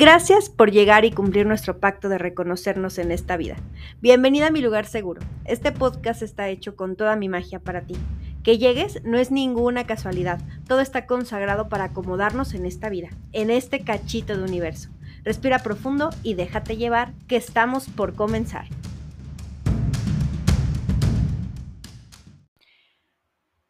[0.00, 3.56] Gracias por llegar y cumplir nuestro pacto de reconocernos en esta vida.
[4.00, 5.20] Bienvenida a mi lugar seguro.
[5.44, 7.96] Este podcast está hecho con toda mi magia para ti.
[8.42, 10.40] Que llegues no es ninguna casualidad.
[10.66, 14.88] Todo está consagrado para acomodarnos en esta vida, en este cachito de universo.
[15.22, 18.68] Respira profundo y déjate llevar, que estamos por comenzar.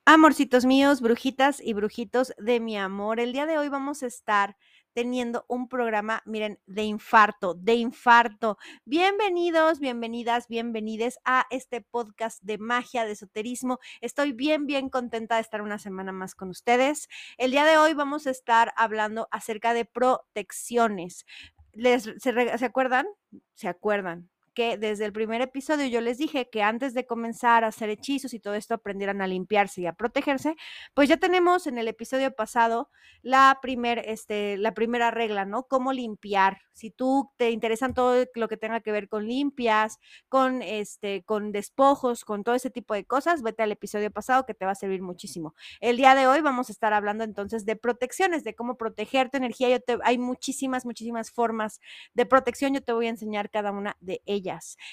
[0.05, 4.57] Amorcitos míos, brujitas y brujitos de mi amor, el día de hoy vamos a estar
[4.93, 8.57] teniendo un programa, miren, de infarto, de infarto.
[8.85, 13.79] Bienvenidos, bienvenidas, bienvenides a este podcast de magia, de esoterismo.
[14.01, 17.09] Estoy bien, bien contenta de estar una semana más con ustedes.
[17.37, 21.27] El día de hoy vamos a estar hablando acerca de protecciones.
[21.73, 23.07] ¿Les, se, ¿Se acuerdan?
[23.55, 24.30] ¿Se acuerdan?
[24.55, 28.35] Que desde el primer episodio yo les dije que antes de comenzar a hacer hechizos
[28.35, 30.57] y todo esto aprendieran a limpiarse y a protegerse,
[30.95, 32.91] pues ya tenemos en el episodio pasado
[33.23, 35.65] la, primer, este, la primera regla, ¿no?
[35.65, 36.59] Cómo limpiar.
[36.73, 41.53] Si tú te interesan todo lo que tenga que ver con limpias, con, este, con
[41.53, 44.75] despojos, con todo ese tipo de cosas, vete al episodio pasado que te va a
[44.77, 45.55] servir muchísimo.
[45.81, 49.37] El día de hoy vamos a estar hablando entonces de protecciones, de cómo proteger tu
[49.37, 49.69] energía.
[49.69, 51.81] Yo hay muchísimas, muchísimas formas
[52.15, 52.73] de protección.
[52.75, 54.40] Yo te voy a enseñar cada una de ellas.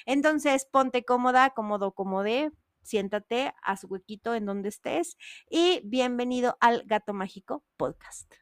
[0.06, 5.18] Entonces, ponte cómoda, cómodo, cómode, siéntate su huequito en donde estés
[5.50, 8.34] y bienvenido al Gato Mágico Podcast.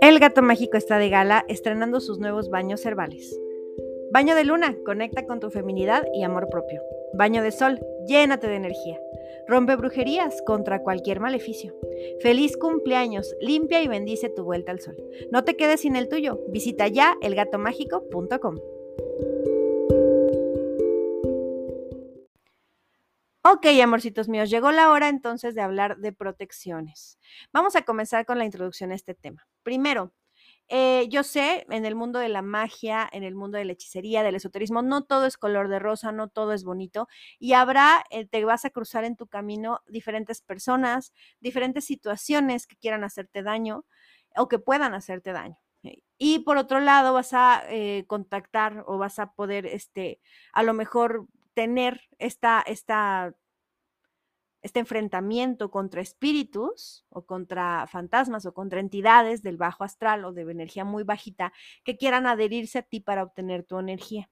[0.00, 3.38] El Gato Mágico está de gala estrenando sus nuevos baños herbales.
[4.10, 6.80] Baño de luna, conecta con tu feminidad y amor propio.
[7.12, 8.98] Baño de sol, llénate de energía.
[9.46, 11.74] Rompe brujerías contra cualquier maleficio.
[12.20, 14.96] Feliz cumpleaños, limpia y bendice tu vuelta al sol.
[15.30, 16.40] No te quedes sin el tuyo.
[16.48, 18.58] Visita ya elgatomágico.com.
[23.50, 27.18] Ok, amorcitos míos, llegó la hora entonces de hablar de protecciones.
[27.50, 29.46] Vamos a comenzar con la introducción a este tema.
[29.62, 30.12] Primero,
[30.68, 34.22] eh, yo sé, en el mundo de la magia, en el mundo de la hechicería,
[34.22, 37.08] del esoterismo, no todo es color de rosa, no todo es bonito
[37.38, 42.76] y habrá, eh, te vas a cruzar en tu camino diferentes personas, diferentes situaciones que
[42.76, 43.84] quieran hacerte daño
[44.36, 45.58] o que puedan hacerte daño.
[45.84, 47.64] Eh, y por otro lado, vas a
[48.06, 50.20] contactar o vas a poder, este,
[50.52, 53.34] a lo mejor tener esta, esta
[54.68, 60.42] este enfrentamiento contra espíritus o contra fantasmas o contra entidades del bajo astral o de
[60.42, 64.28] energía muy bajita que quieran adherirse a ti para obtener tu energía.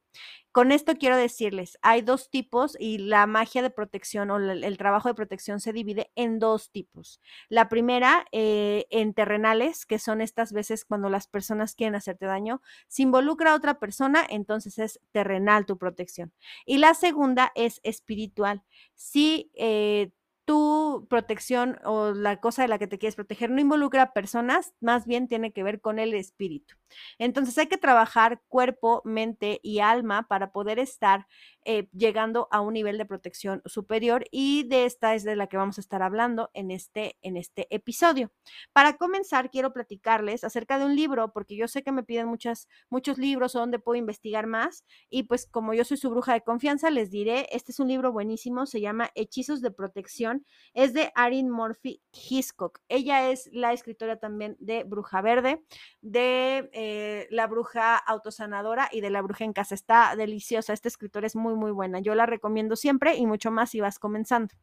[0.53, 5.09] Con esto quiero decirles, hay dos tipos y la magia de protección o el, trabajo
[5.09, 7.21] de protección se divide en dos tipos.
[7.49, 12.63] La primera, eh, en terrenales, que son estas veces cuando las personas quieren hacerte daño,
[12.89, 16.33] si involucra a otra persona, entonces es terrenal tu protección.
[16.65, 18.63] Y la segunda es espiritual.
[18.95, 20.11] Si eh,
[20.47, 24.73] tu protección o la cosa de la que te quieres proteger no involucra a personas,
[24.81, 26.77] más bien tiene que ver con el espíritu.
[27.19, 31.27] Entonces hay que trabajar cuerpo, mente y alma para poder estar
[31.65, 35.57] eh, llegando a un nivel de protección superior y de esta es de la que
[35.57, 38.31] vamos a estar hablando en este, en este episodio.
[38.73, 43.19] Para comenzar, quiero platicarles acerca de un libro, porque yo sé que me piden muchos
[43.19, 46.91] libros o donde puedo investigar más y pues como yo soy su bruja de confianza,
[46.91, 50.36] les diré, este es un libro buenísimo, se llama Hechizos de Protección,
[50.75, 52.81] es de Arin Murphy Hiscock.
[52.89, 55.63] Ella es la escritora también de Bruja Verde,
[56.01, 59.75] de eh, La Bruja Autosanadora y de La Bruja en Casa.
[59.75, 62.01] Está deliciosa, esta escritora es muy muy buena.
[62.01, 64.55] Yo la recomiendo siempre y mucho más si vas comenzando.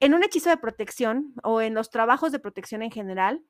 [0.00, 3.44] En un hechizo de protección o en los trabajos de protección en general,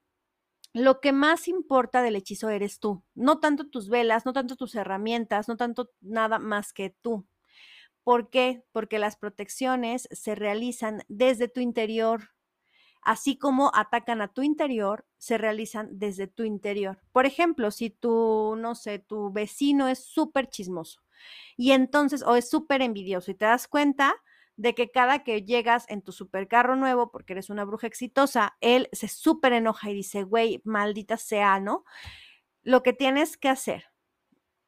[0.74, 4.74] lo que más importa del hechizo eres tú, no tanto tus velas, no tanto tus
[4.74, 7.26] herramientas, no tanto nada más que tú.
[8.04, 8.62] ¿Por qué?
[8.72, 12.30] Porque las protecciones se realizan desde tu interior,
[13.02, 17.00] así como atacan a tu interior, se realizan desde tu interior.
[17.12, 21.00] Por ejemplo, si tu, no sé, tu vecino es súper chismoso
[21.56, 24.14] y entonces, o es súper envidioso y te das cuenta
[24.56, 28.88] de que cada que llegas en tu supercarro nuevo, porque eres una bruja exitosa, él
[28.92, 31.84] se súper enoja y dice, güey, maldita sea, ¿no?
[32.62, 33.86] Lo que tienes que hacer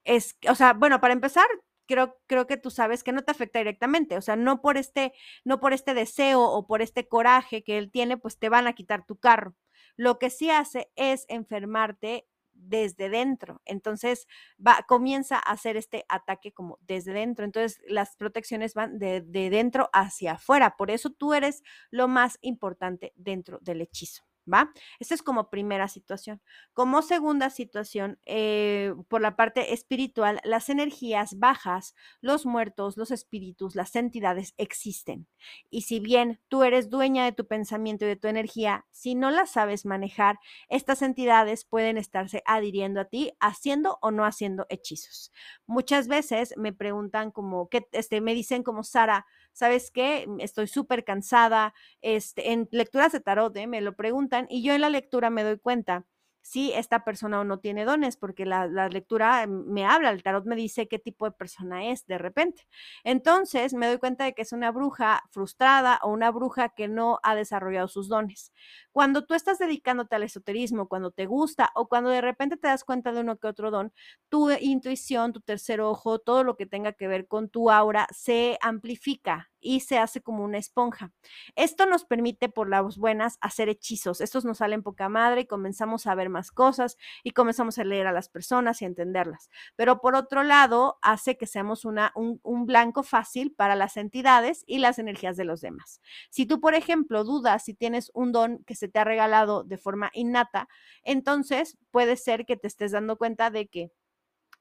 [0.05, 1.47] es, o sea, bueno, para empezar,
[1.87, 5.13] creo, creo que tú sabes que no te afecta directamente, o sea, no por este,
[5.45, 8.75] no por este deseo o por este coraje que él tiene, pues te van a
[8.75, 9.55] quitar tu carro.
[9.97, 13.63] Lo que sí hace es enfermarte desde dentro.
[13.65, 14.27] Entonces,
[14.65, 17.45] va, comienza a hacer este ataque como desde dentro.
[17.45, 20.77] Entonces, las protecciones van de, de dentro hacia afuera.
[20.77, 24.25] Por eso tú eres lo más importante dentro del hechizo.
[24.53, 24.73] ¿Va?
[24.99, 26.41] Esta es como primera situación.
[26.73, 33.75] Como segunda situación, eh, por la parte espiritual, las energías bajas, los muertos, los espíritus,
[33.75, 35.27] las entidades existen.
[35.71, 39.31] Y si bien tú eres dueña de tu pensamiento y de tu energía, si no
[39.31, 40.39] las sabes manejar,
[40.69, 45.33] estas entidades pueden estarse adhiriendo a ti, haciendo o no haciendo hechizos.
[45.67, 49.27] Muchas veces me preguntan como, que este, me dicen como, Sara,
[49.57, 50.27] ¿sabes qué?
[50.39, 51.75] Estoy súper cansada.
[52.03, 53.67] Este, en lecturas de tarot, ¿eh?
[53.67, 56.05] me lo preguntan y yo en la lectura me doy cuenta
[56.47, 60.55] si esta persona o no tiene dones, porque la, lectura me habla, el tarot me
[60.55, 62.69] dice qué tipo de persona es de repente.
[63.03, 67.19] Entonces me doy cuenta de que es una bruja frustrada o una bruja que no
[67.25, 68.53] ha desarrollado sus dones.
[68.93, 72.85] Cuando tú estás dedicándote al esoterismo, cuando te gusta o cuando de repente te das
[72.85, 73.93] cuenta de uno que otro don,
[74.29, 78.57] tu intuición, tu tercer ojo, todo lo que tenga que ver con tu aura se
[78.61, 81.13] amplifica y se hace como una esponja.
[81.57, 84.21] Esto nos permite, por las buenas, hacer hechizos.
[84.21, 88.07] Estos nos salen poca madre y comenzamos a ver más cosas y comenzamos a leer
[88.07, 89.51] a las personas y a entenderlas.
[89.75, 94.79] Pero por otro lado, hace que seamos un, un blanco fácil para las entidades y
[94.79, 96.01] las energías de los demás.
[96.31, 99.79] Si tú, por ejemplo, dudas si tienes un don que se te ha regalado de
[99.79, 100.69] forma innata,
[101.03, 103.91] entonces puede ser que te estés dando cuenta de que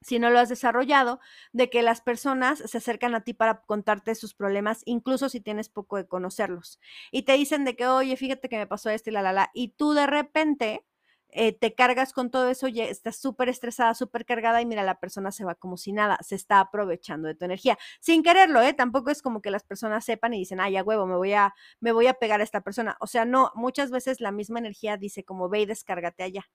[0.01, 1.19] si no lo has desarrollado,
[1.53, 5.69] de que las personas se acercan a ti para contarte sus problemas, incluso si tienes
[5.69, 6.79] poco de conocerlos.
[7.11, 9.51] Y te dicen de que, oye, fíjate que me pasó esto y la, la, la.
[9.53, 10.85] Y tú de repente
[11.29, 15.31] eh, te cargas con todo eso, estás súper estresada, súper cargada y mira, la persona
[15.31, 18.73] se va como si nada, se está aprovechando de tu energía, sin quererlo, ¿eh?
[18.73, 21.53] Tampoco es como que las personas sepan y dicen, ay, ya huevo, me voy a,
[21.79, 22.97] me voy a pegar a esta persona.
[22.99, 26.45] O sea, no, muchas veces la misma energía dice como ve y descárgate allá.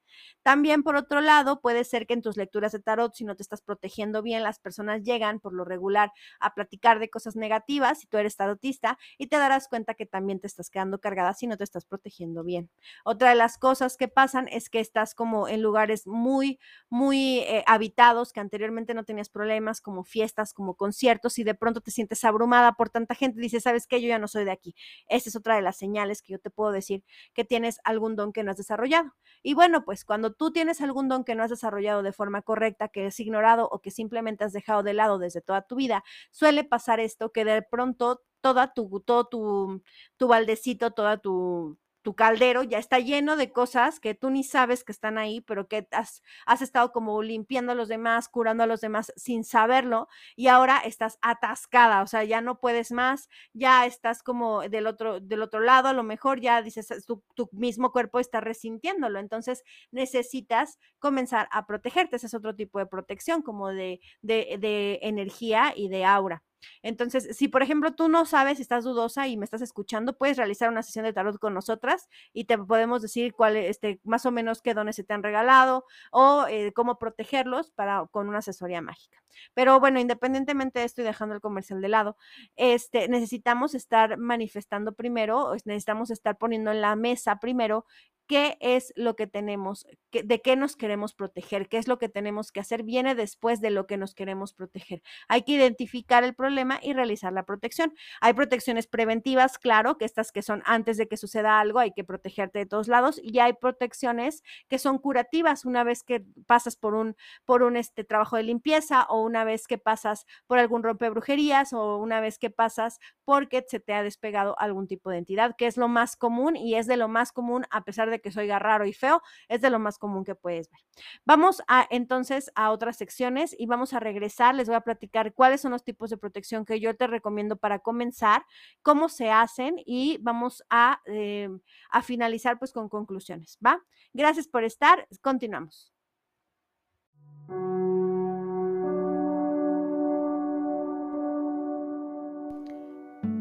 [0.42, 3.42] También, por otro lado, puede ser que en tus lecturas de tarot, si no te
[3.42, 8.06] estás protegiendo bien, las personas llegan por lo regular a platicar de cosas negativas, si
[8.06, 11.56] tú eres tarotista, y te darás cuenta que también te estás quedando cargada si no
[11.56, 12.70] te estás protegiendo bien.
[13.04, 16.58] Otra de las cosas que pasan es que estás como en lugares muy,
[16.88, 21.80] muy eh, habitados, que anteriormente no tenías problemas, como fiestas, como conciertos, y de pronto
[21.80, 24.02] te sientes abrumada por tanta gente, dices, ¿sabes qué?
[24.02, 24.74] Yo ya no soy de aquí.
[25.08, 28.32] Esa es otra de las señales que yo te puedo decir que tienes algún don
[28.32, 29.14] que no has desarrollado.
[29.42, 32.88] Y bueno, pues cuando tú tienes algún don que no has desarrollado de forma correcta,
[32.88, 36.64] que es ignorado o que simplemente has dejado de lado desde toda tu vida, suele
[36.64, 39.82] pasar esto que de pronto toda tu, todo tu,
[40.16, 44.84] tu baldecito, toda tu, tu caldero ya está lleno de cosas que tú ni sabes
[44.84, 48.66] que están ahí, pero que has, has, estado como limpiando a los demás, curando a
[48.66, 53.86] los demás sin saberlo y ahora estás atascada, o sea, ya no puedes más, ya
[53.86, 57.92] estás como del otro, del otro lado, a lo mejor ya dices, tu, tu mismo
[57.92, 63.68] cuerpo está resintiéndolo, entonces necesitas comenzar a protegerte, ese es otro tipo de protección, como
[63.68, 66.42] de, de, de energía y de aura.
[66.82, 70.36] Entonces, si por ejemplo tú no sabes, si estás dudosa y me estás escuchando, puedes
[70.36, 74.30] realizar una sesión de tarot con nosotras y te podemos decir cuál, este, más o
[74.30, 78.82] menos qué dones se te han regalado o eh, cómo protegerlos para, con una asesoría
[78.82, 79.22] mágica.
[79.54, 82.16] Pero bueno, independientemente de esto y dejando el comercial de lado,
[82.56, 87.86] este, necesitamos estar manifestando primero, necesitamos estar poniendo en la mesa primero
[88.30, 92.52] qué es lo que tenemos, de qué nos queremos proteger, qué es lo que tenemos
[92.52, 95.02] que hacer, viene después de lo que nos queremos proteger.
[95.26, 97.92] Hay que identificar el problema y realizar la protección.
[98.20, 102.04] Hay protecciones preventivas, claro, que estas que son antes de que suceda algo, hay que
[102.04, 106.94] protegerte de todos lados, y hay protecciones que son curativas una vez que pasas por
[106.94, 111.72] un, por un este, trabajo de limpieza o una vez que pasas por algún rompebrujerías
[111.72, 115.66] o una vez que pasas porque se te ha despegado algún tipo de entidad, que
[115.66, 118.48] es lo más común y es de lo más común a pesar de que soy
[118.48, 120.80] raro y feo, es de lo más común que puedes ver.
[121.24, 124.54] Vamos a entonces a otras secciones y vamos a regresar.
[124.54, 127.78] Les voy a platicar cuáles son los tipos de protección que yo te recomiendo para
[127.78, 128.44] comenzar,
[128.82, 131.48] cómo se hacen y vamos a, eh,
[131.90, 133.80] a finalizar pues con conclusiones, ¿va?
[134.12, 135.06] Gracias por estar.
[135.20, 135.92] Continuamos.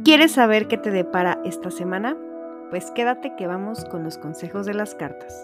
[0.03, 2.17] ¿Quieres saber qué te depara esta semana?
[2.69, 5.43] Pues quédate que vamos con los consejos de las cartas.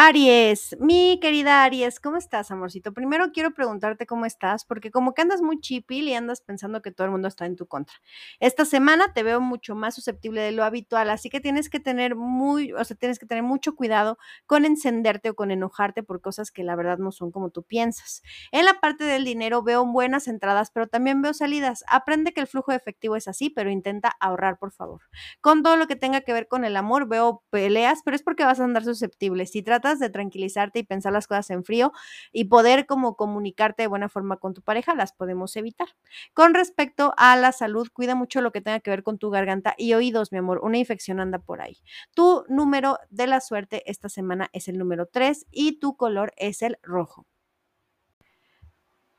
[0.00, 2.92] Aries, mi querida Aries, ¿cómo estás, amorcito?
[2.94, 6.92] Primero quiero preguntarte cómo estás, porque como que andas muy chipil y andas pensando que
[6.92, 7.96] todo el mundo está en tu contra.
[8.38, 12.14] Esta semana te veo mucho más susceptible de lo habitual, así que tienes que tener
[12.14, 16.52] muy, o sea, tienes que tener mucho cuidado con encenderte o con enojarte por cosas
[16.52, 18.22] que la verdad no son como tú piensas.
[18.52, 21.82] En la parte del dinero veo buenas entradas, pero también veo salidas.
[21.88, 25.00] Aprende que el flujo de efectivo es así, pero intenta ahorrar, por favor.
[25.40, 28.44] Con todo lo que tenga que ver con el amor, veo peleas, pero es porque
[28.44, 29.46] vas a andar susceptible.
[29.46, 31.92] Si tratas de tranquilizarte y pensar las cosas en frío
[32.32, 35.88] y poder como comunicarte de buena forma con tu pareja, las podemos evitar.
[36.34, 39.74] Con respecto a la salud, cuida mucho lo que tenga que ver con tu garganta
[39.78, 40.60] y oídos, mi amor.
[40.62, 41.78] Una infección anda por ahí.
[42.14, 46.62] Tu número de la suerte esta semana es el número 3 y tu color es
[46.62, 47.26] el rojo.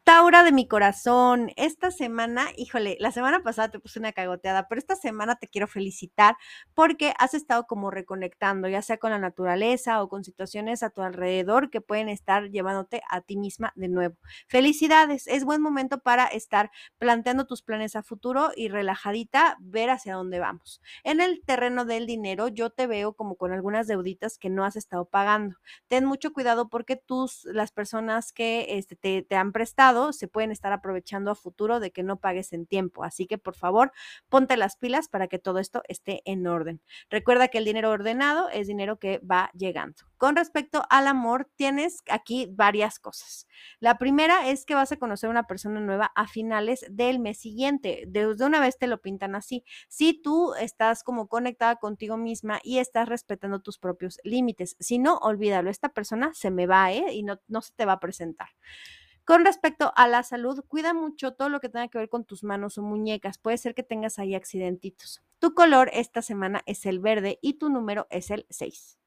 [0.09, 4.79] Taura de mi corazón, esta semana, híjole, la semana pasada te puse una cagoteada, pero
[4.79, 6.35] esta semana te quiero felicitar
[6.73, 11.03] porque has estado como reconectando, ya sea con la naturaleza o con situaciones a tu
[11.03, 14.15] alrededor que pueden estar llevándote a ti misma de nuevo.
[14.47, 20.15] Felicidades, es buen momento para estar planteando tus planes a futuro y relajadita ver hacia
[20.15, 20.81] dónde vamos.
[21.03, 24.75] En el terreno del dinero, yo te veo como con algunas deuditas que no has
[24.75, 25.57] estado pagando.
[25.87, 30.51] Ten mucho cuidado porque tus, las personas que este, te, te han prestado, se pueden
[30.51, 33.03] estar aprovechando a futuro de que no pagues en tiempo.
[33.03, 33.91] Así que por favor,
[34.29, 36.81] ponte las pilas para que todo esto esté en orden.
[37.09, 40.03] Recuerda que el dinero ordenado es dinero que va llegando.
[40.17, 43.47] Con respecto al amor, tienes aquí varias cosas.
[43.79, 48.03] La primera es que vas a conocer una persona nueva a finales del mes siguiente.
[48.07, 49.63] Desde una vez te lo pintan así.
[49.87, 54.75] Si tú estás como conectada contigo misma y estás respetando tus propios límites.
[54.79, 55.69] Si no, olvídalo.
[55.69, 57.13] Esta persona se me va, ¿eh?
[57.13, 58.49] Y no, no se te va a presentar.
[59.29, 62.43] Con respecto a la salud, cuida mucho todo lo que tenga que ver con tus
[62.43, 63.37] manos o muñecas.
[63.37, 65.21] Puede ser que tengas ahí accidentitos.
[65.37, 68.98] Tu color esta semana es el verde y tu número es el 6.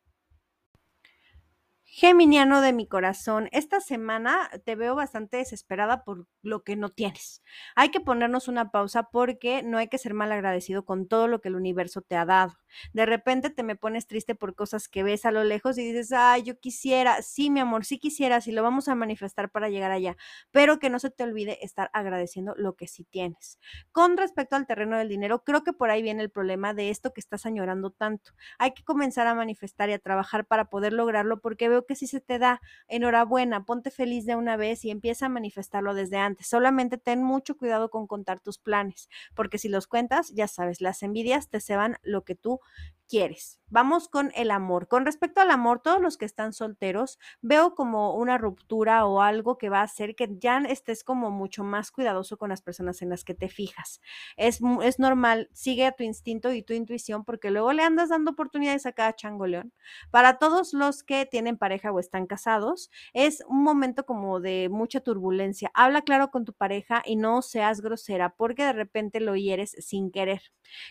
[1.94, 7.42] Geminiano de mi corazón, esta semana te veo bastante desesperada por lo que no tienes.
[7.76, 11.42] Hay que ponernos una pausa porque no hay que ser mal agradecido con todo lo
[11.42, 12.54] que el universo te ha dado.
[12.94, 16.12] De repente te me pones triste por cosas que ves a lo lejos y dices,
[16.12, 19.90] ay, yo quisiera, sí, mi amor, sí quisiera, sí lo vamos a manifestar para llegar
[19.90, 20.16] allá,
[20.50, 23.58] pero que no se te olvide estar agradeciendo lo que sí tienes.
[23.92, 27.12] Con respecto al terreno del dinero, creo que por ahí viene el problema de esto
[27.12, 28.32] que estás añorando tanto.
[28.58, 32.06] Hay que comenzar a manifestar y a trabajar para poder lograrlo porque veo que si
[32.06, 36.46] se te da, enhorabuena, ponte feliz de una vez y empieza a manifestarlo desde antes.
[36.46, 41.02] Solamente ten mucho cuidado con contar tus planes, porque si los cuentas, ya sabes, las
[41.02, 42.60] envidias te ceban lo que tú
[43.08, 43.58] quieres.
[43.68, 44.86] Vamos con el amor.
[44.86, 49.56] Con respecto al amor, todos los que están solteros, veo como una ruptura o algo
[49.56, 53.08] que va a hacer que ya estés como mucho más cuidadoso con las personas en
[53.08, 54.02] las que te fijas.
[54.36, 58.32] Es, es normal, sigue a tu instinto y tu intuición porque luego le andas dando
[58.32, 59.72] oportunidades a cada changoleón.
[60.10, 65.00] Para todos los que tienen pareja o están casados, es un momento como de mucha
[65.00, 65.70] turbulencia.
[65.72, 70.10] Habla claro con tu pareja y no seas grosera porque de repente lo hieres sin
[70.10, 70.42] querer.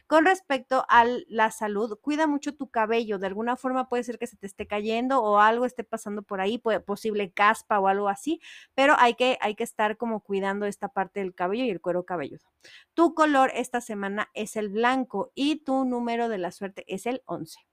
[0.08, 3.20] Con respecto a la salud, cuida mucho tu cabello.
[3.20, 6.42] De alguna forma puede ser que se te esté cayendo o algo esté pasando por
[6.42, 8.42] ahí, posible caspa o algo así,
[8.76, 12.06] pero hay que, hay que estar como cuidando esta parte del cabello y el cuero
[12.06, 12.46] cabelludo.
[12.94, 17.22] Tu color esta semana es el blanco y tu número de la suerte es el
[17.26, 17.71] 11.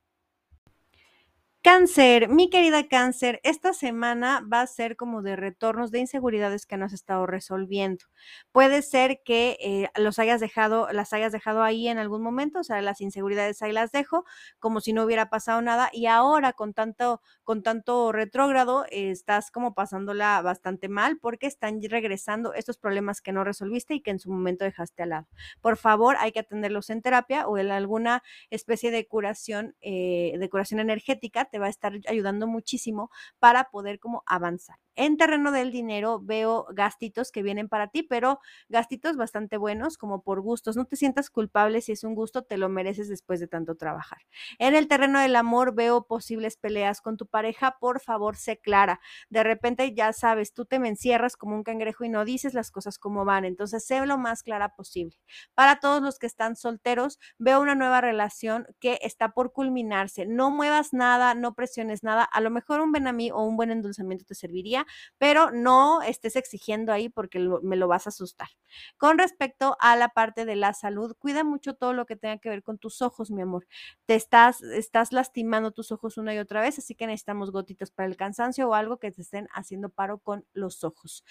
[1.63, 6.77] Cáncer, mi querida cáncer, esta semana va a ser como de retornos de inseguridades que
[6.77, 8.05] no has estado resolviendo.
[8.53, 12.65] Puede ser que eh, los hayas dejado, las hayas dejado ahí en algún momento, o
[12.65, 14.25] sea, las inseguridades ahí las dejo,
[14.61, 19.75] como si no hubiera pasado nada, y ahora con tanto, con tanto retrógrado, estás como
[19.75, 24.31] pasándola bastante mal porque están regresando estos problemas que no resolviste y que en su
[24.31, 25.27] momento dejaste al lado.
[25.61, 30.49] Por favor, hay que atenderlos en terapia o en alguna especie de curación, eh, de
[30.49, 34.79] curación energética te va a estar ayudando muchísimo para poder como avanzar.
[35.01, 40.23] En terreno del dinero veo gastitos que vienen para ti, pero gastitos bastante buenos como
[40.23, 40.77] por gustos.
[40.77, 44.19] No te sientas culpable si es un gusto, te lo mereces después de tanto trabajar.
[44.59, 47.77] En el terreno del amor veo posibles peleas con tu pareja.
[47.79, 49.01] Por favor, sé clara.
[49.31, 52.73] De repente ya sabes, tú te me encierras como un cangrejo y no dices las
[52.73, 53.45] cosas como van.
[53.45, 55.17] Entonces, sé lo más clara posible.
[55.55, 60.27] Para todos los que están solteros, veo una nueva relación que está por culminarse.
[60.27, 62.25] No muevas nada, no presiones nada.
[62.25, 64.87] A lo mejor un ven a mí o un buen endulzamiento te serviría
[65.19, 68.49] pero no estés exigiendo ahí porque me lo vas a asustar.
[68.97, 72.49] Con respecto a la parte de la salud, cuida mucho todo lo que tenga que
[72.49, 73.67] ver con tus ojos, mi amor.
[74.07, 78.09] Te estás, estás lastimando tus ojos una y otra vez, así que necesitamos gotitas para
[78.09, 81.25] el cansancio o algo que te estén haciendo paro con los ojos.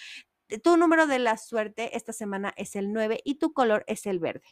[0.63, 4.19] Tu número de la suerte esta semana es el 9 y tu color es el
[4.19, 4.47] verde.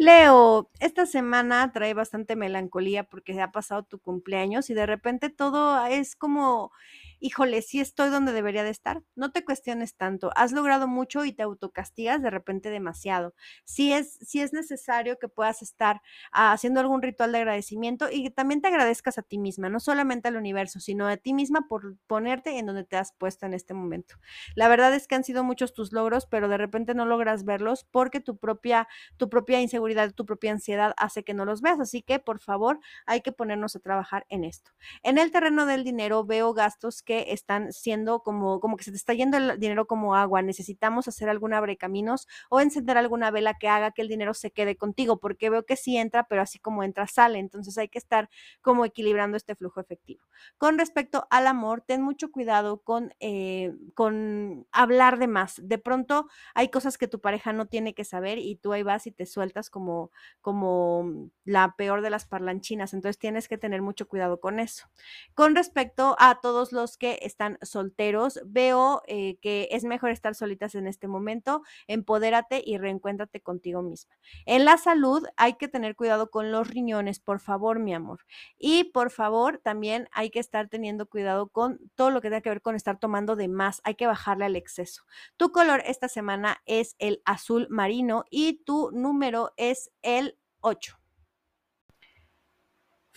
[0.00, 5.84] Leo, esta semana trae bastante melancolía porque ha pasado tu cumpleaños y de repente todo
[5.86, 6.70] es como
[7.20, 9.02] híjole, sí estoy donde debería de estar.
[9.16, 10.30] No te cuestiones tanto.
[10.36, 13.34] Has logrado mucho y te autocastigas de repente demasiado.
[13.64, 16.00] Sí es, sí es necesario que puedas estar
[16.32, 19.80] ah, haciendo algún ritual de agradecimiento y que también te agradezcas a ti misma, no
[19.80, 23.54] solamente al universo, sino a ti misma por ponerte en donde te has puesto en
[23.54, 24.16] este momento.
[24.54, 27.84] La verdad es que han sido muchos tus logros, pero de repente no logras verlos
[27.90, 31.80] porque tu propia, tu propia inseguridad, tu propia ansiedad hace que no los veas.
[31.80, 34.70] Así que, por favor, hay que ponernos a trabajar en esto.
[35.02, 38.98] En el terreno del dinero veo gastos que están siendo como, como que se te
[38.98, 40.42] está yendo el dinero como agua.
[40.42, 44.50] Necesitamos hacer algún abre caminos o encender alguna vela que haga que el dinero se
[44.50, 47.38] quede contigo, porque veo que sí entra, pero así como entra, sale.
[47.38, 48.28] Entonces hay que estar
[48.60, 50.22] como equilibrando este flujo efectivo.
[50.58, 55.62] Con respecto al amor, ten mucho cuidado con, eh, con hablar de más.
[55.62, 59.06] De pronto hay cosas que tu pareja no tiene que saber y tú ahí vas
[59.06, 60.10] y te sueltas como,
[60.42, 62.92] como la peor de las parlanchinas.
[62.92, 64.88] Entonces tienes que tener mucho cuidado con eso.
[65.32, 70.74] Con respecto a todos los que están solteros, veo eh, que es mejor estar solitas
[70.74, 71.62] en este momento.
[71.86, 74.16] Empodérate y reencuéntrate contigo misma.
[74.46, 78.20] En la salud hay que tener cuidado con los riñones, por favor, mi amor.
[78.58, 82.50] Y por favor, también hay que estar teniendo cuidado con todo lo que tenga que
[82.50, 83.80] ver con estar tomando de más.
[83.84, 85.04] Hay que bajarle al exceso.
[85.36, 90.98] Tu color esta semana es el azul marino y tu número es el 8.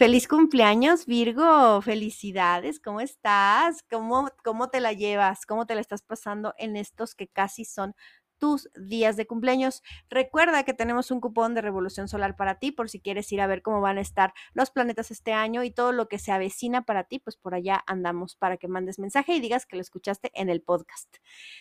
[0.01, 1.79] Feliz cumpleaños, Virgo.
[1.83, 2.79] Felicidades.
[2.79, 3.83] ¿Cómo estás?
[3.83, 5.45] ¿Cómo, ¿Cómo te la llevas?
[5.45, 7.93] ¿Cómo te la estás pasando en estos que casi son
[8.39, 9.83] tus días de cumpleaños.
[10.09, 13.45] Recuerda que tenemos un cupón de revolución solar para ti por si quieres ir a
[13.45, 16.81] ver cómo van a estar los planetas este año y todo lo que se avecina
[16.81, 20.31] para ti, pues por allá andamos para que mandes mensaje y digas que lo escuchaste
[20.33, 21.17] en el podcast.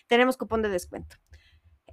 [0.07, 1.17] Tenemos cupón de descuento.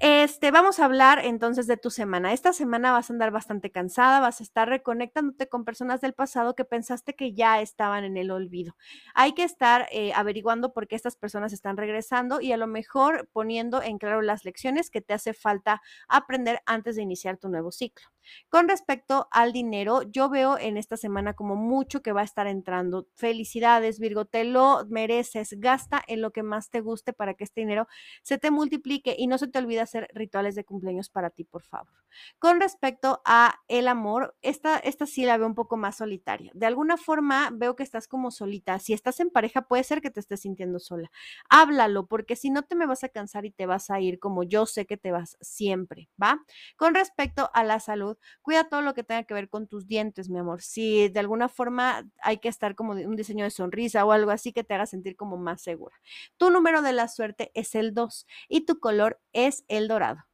[0.00, 2.33] Este, vamos a hablar entonces de tu semana.
[2.33, 6.55] Esta semana vas a andar bastante cansada, vas a estar reconectándote con personas del pasado
[6.55, 8.76] que pensaste que ya estaban en el olvido.
[9.14, 13.28] Hay que estar eh, averiguando por qué estas personas están regresando y a lo mejor
[13.33, 17.73] poniendo en claro las lecciones que te hace falta aprender antes de iniciar tu nuevo
[17.73, 18.07] ciclo.
[18.49, 22.47] Con respecto al dinero, yo veo en esta semana como mucho que va a estar
[22.47, 23.07] entrando.
[23.15, 25.55] Felicidades, Virgo, te lo mereces.
[25.59, 27.87] Gasta en lo que más te guste para que este dinero
[28.23, 31.63] se te multiplique y no se te olvide hacer rituales de cumpleaños para ti, por
[31.63, 31.89] favor.
[32.39, 36.51] Con respecto a el amor, esta, esta sí la veo un poco más solitaria.
[36.55, 38.79] De alguna forma veo que estás como solita.
[38.79, 41.11] Si estás en pareja, puede ser que te estés sintiendo sola.
[41.49, 44.43] Háblalo, porque si no te me vas a cansar y te vas a ir como
[44.45, 46.45] yo sé que te vas siempre, ¿va?
[46.77, 50.29] Con respecto a la salud, cuida todo lo que tenga que ver con tus dientes,
[50.29, 50.63] mi amor.
[50.63, 54.53] Si de alguna forma hay que estar como un diseño de sonrisa o algo así
[54.53, 55.97] que te haga sentir como más segura.
[56.37, 60.25] Tu número de la suerte es el 2 y tu color es el dorado.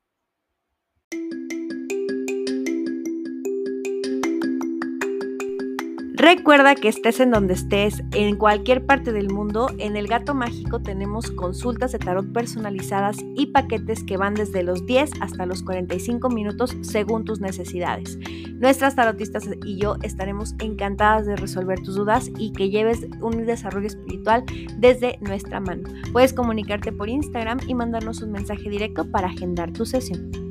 [6.24, 10.80] Recuerda que estés en donde estés, en cualquier parte del mundo, en el Gato Mágico
[10.80, 16.30] tenemos consultas de tarot personalizadas y paquetes que van desde los 10 hasta los 45
[16.30, 18.18] minutos según tus necesidades.
[18.54, 23.88] Nuestras tarotistas y yo estaremos encantadas de resolver tus dudas y que lleves un desarrollo
[23.88, 24.44] espiritual
[24.78, 25.90] desde nuestra mano.
[26.14, 30.43] Puedes comunicarte por Instagram y mandarnos un mensaje directo para agendar tu sesión.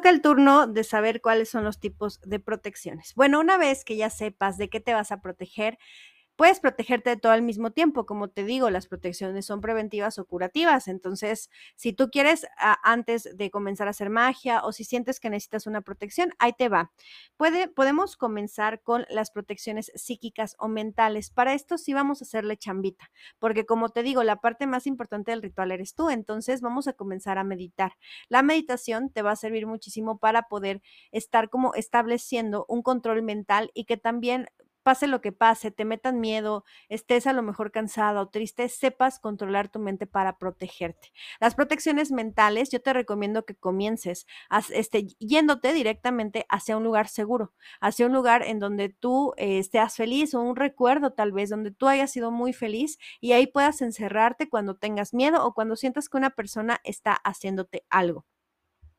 [0.00, 3.12] Toca el turno de saber cuáles son los tipos de protecciones.
[3.16, 5.76] Bueno, una vez que ya sepas de qué te vas a proteger,
[6.40, 8.06] puedes protegerte de todo al mismo tiempo.
[8.06, 10.88] Como te digo, las protecciones son preventivas o curativas.
[10.88, 12.46] Entonces, si tú quieres
[12.82, 16.70] antes de comenzar a hacer magia o si sientes que necesitas una protección, ahí te
[16.70, 16.92] va.
[17.36, 21.28] Puede, podemos comenzar con las protecciones psíquicas o mentales.
[21.28, 25.32] Para esto sí vamos a hacerle chambita, porque como te digo, la parte más importante
[25.32, 26.08] del ritual eres tú.
[26.08, 27.98] Entonces, vamos a comenzar a meditar.
[28.30, 30.80] La meditación te va a servir muchísimo para poder
[31.12, 34.46] estar como estableciendo un control mental y que también
[34.82, 39.18] pase lo que pase, te metan miedo, estés a lo mejor cansada o triste, sepas
[39.18, 41.12] controlar tu mente para protegerte.
[41.40, 44.26] Las protecciones mentales, yo te recomiendo que comiences
[44.72, 49.94] este, yéndote directamente hacia un lugar seguro, hacia un lugar en donde tú eh, estés
[49.94, 53.82] feliz o un recuerdo tal vez donde tú hayas sido muy feliz y ahí puedas
[53.82, 58.26] encerrarte cuando tengas miedo o cuando sientas que una persona está haciéndote algo.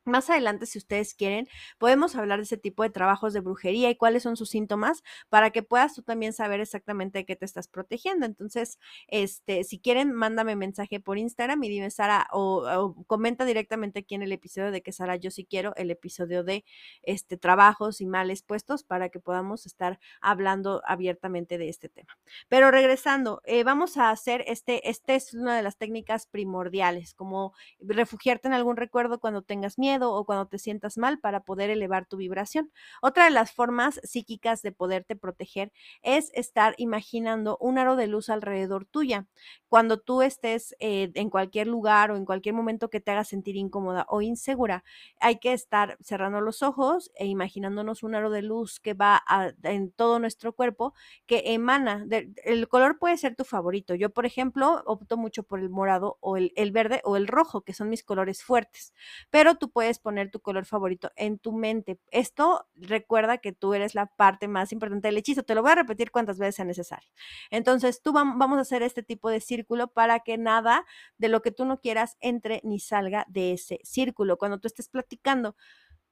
[0.03, 3.95] Más adelante, si ustedes quieren, podemos hablar de ese tipo de trabajos de brujería y
[3.95, 7.67] cuáles son sus síntomas para que puedas tú también saber exactamente de qué te estás
[7.67, 8.25] protegiendo.
[8.25, 14.15] Entonces, este, si quieren, mándame mensaje por Instagram y dime, Sara, o, comenta directamente aquí
[14.15, 16.65] en el episodio de que Sara, yo sí quiero el episodio de
[17.03, 22.17] este trabajos y males puestos para que podamos estar hablando abiertamente de este tema.
[22.49, 27.53] Pero regresando, eh, vamos a hacer este, este es una de las técnicas primordiales, como
[27.79, 31.69] refugiarte en algún recuerdo cuando tengas miedo miedo o cuando te sientas mal para poder
[31.69, 32.71] elevar tu vibración.
[33.01, 38.29] Otra de las formas psíquicas de poderte proteger es estar imaginando un aro de luz
[38.29, 39.27] alrededor tuya.
[39.67, 43.55] Cuando tú estés eh, en cualquier lugar o en cualquier momento que te haga sentir
[43.55, 44.83] incómoda o insegura,
[45.19, 49.23] hay que estar cerrando los ojos e imaginándonos un aro de luz que va
[49.63, 50.93] en todo nuestro cuerpo,
[51.25, 52.05] que emana.
[52.43, 53.95] el color puede ser tu favorito.
[53.95, 57.73] Yo, por ejemplo, opto mucho por el morado o el, verde o el rojo, que
[57.73, 58.93] son mis colores fuertes.
[59.29, 61.99] Pero tú poner tu color favorito en tu mente.
[62.11, 65.43] Esto recuerda que tú eres la parte más importante del hechizo.
[65.43, 67.09] Te lo voy a repetir cuantas veces sea necesario.
[67.49, 70.85] Entonces, tú vamos a hacer este tipo de círculo para que nada
[71.17, 74.37] de lo que tú no quieras entre ni salga de ese círculo.
[74.37, 75.55] Cuando tú estés platicando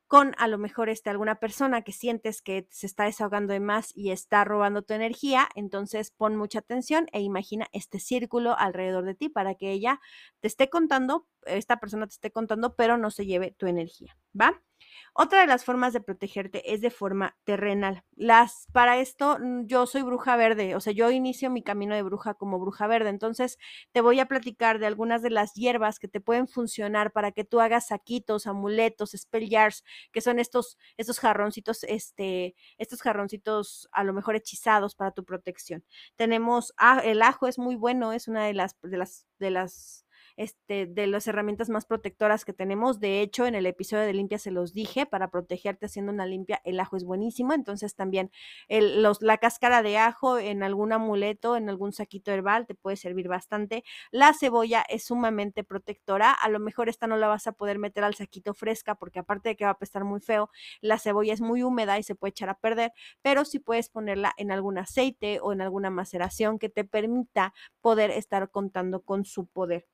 [0.10, 3.96] con a lo mejor este, alguna persona que sientes que se está desahogando de más
[3.96, 9.14] y está robando tu energía, entonces pon mucha atención e imagina este círculo alrededor de
[9.14, 10.02] ti para que ella
[10.40, 14.60] te esté contando, esta persona te esté contando, pero no se lleve tu energía, ¿va?
[15.14, 18.04] Otra de las formas de protegerte es de forma terrenal.
[18.16, 22.04] Las, para esto, mm, yo soy bruja verde, o sea, yo inicio mi camino de
[22.04, 23.10] bruja como bruja verde.
[23.10, 23.58] Entonces,
[23.92, 27.44] te voy a platicar de algunas de las hierbas que te pueden funcionar para que
[27.44, 34.04] tú hagas saquitos, amuletos, spell jars, que son estos, estos jarroncitos, este, estos jarroncitos a
[34.04, 35.84] lo mejor hechizados para tu protección.
[36.16, 40.06] Tenemos, ah, el ajo es muy bueno, es una de las, de las, de las
[40.40, 43.02] este, de las herramientas más protectoras que tenemos.
[43.02, 46.62] De hecho, en el episodio de limpia se los dije, para protegerte haciendo una limpia,
[46.64, 47.52] el ajo es buenísimo.
[47.52, 48.32] Entonces también
[48.70, 52.96] el, los, la cáscara de ajo en algún amuleto, en algún saquito herbal, te puede
[52.96, 53.84] servir bastante.
[54.12, 56.32] La cebolla es sumamente protectora.
[56.32, 59.50] A lo mejor esta no la vas a poder meter al saquito fresca porque aparte
[59.50, 60.50] de que va a pesar muy feo,
[60.80, 64.34] la cebolla es muy húmeda y se puede echar a perder, pero sí puedes ponerla
[64.38, 69.46] en algún aceite o en alguna maceración que te permita poder estar contando con su
[69.46, 69.86] poder.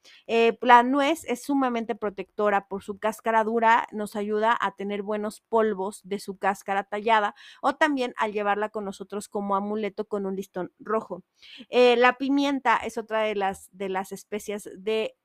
[0.62, 6.02] La nuez es sumamente protectora por su cáscara dura, nos ayuda a tener buenos polvos
[6.04, 10.72] de su cáscara tallada o también al llevarla con nosotros como amuleto con un listón
[10.80, 11.24] rojo.
[11.70, 15.16] Eh, la pimienta es otra de las, de las especias de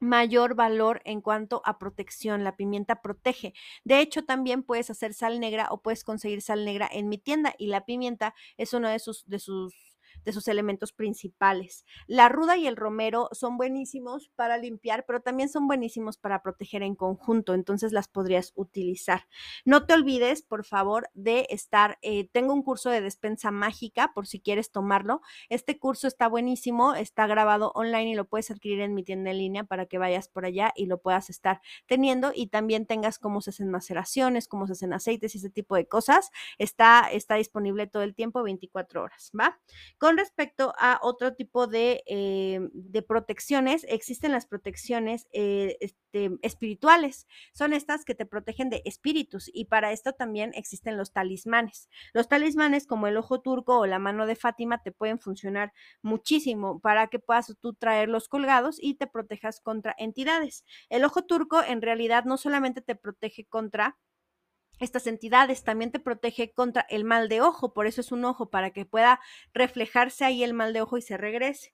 [0.00, 2.42] mayor valor en cuanto a protección.
[2.42, 3.54] La pimienta protege.
[3.84, 7.54] De hecho, también puedes hacer sal negra o puedes conseguir sal negra en mi tienda
[7.58, 9.89] y la pimienta es uno de sus, de sus
[10.24, 11.84] de sus elementos principales.
[12.06, 16.82] La ruda y el romero son buenísimos para limpiar, pero también son buenísimos para proteger
[16.82, 19.26] en conjunto, entonces las podrías utilizar.
[19.64, 24.26] No te olvides, por favor, de estar, eh, tengo un curso de despensa mágica por
[24.26, 25.20] si quieres tomarlo.
[25.48, 29.38] Este curso está buenísimo, está grabado online y lo puedes adquirir en mi tienda en
[29.38, 33.40] línea para que vayas por allá y lo puedas estar teniendo y también tengas cómo
[33.40, 36.30] se hacen maceraciones, cómo se hacen aceites y ese tipo de cosas.
[36.58, 39.58] Está, está disponible todo el tiempo, 24 horas, ¿va?
[40.10, 47.28] Con respecto a otro tipo de, eh, de protecciones, existen las protecciones eh, este, espirituales.
[47.52, 51.88] Son estas que te protegen de espíritus y para esto también existen los talismanes.
[52.12, 56.80] Los talismanes como el ojo turco o la mano de Fátima te pueden funcionar muchísimo
[56.80, 60.64] para que puedas tú traerlos colgados y te protejas contra entidades.
[60.88, 63.96] El ojo turco en realidad no solamente te protege contra
[64.80, 68.50] estas entidades también te protege contra el mal de ojo, por eso es un ojo,
[68.50, 69.20] para que pueda
[69.54, 71.72] reflejarse ahí el mal de ojo y se regrese.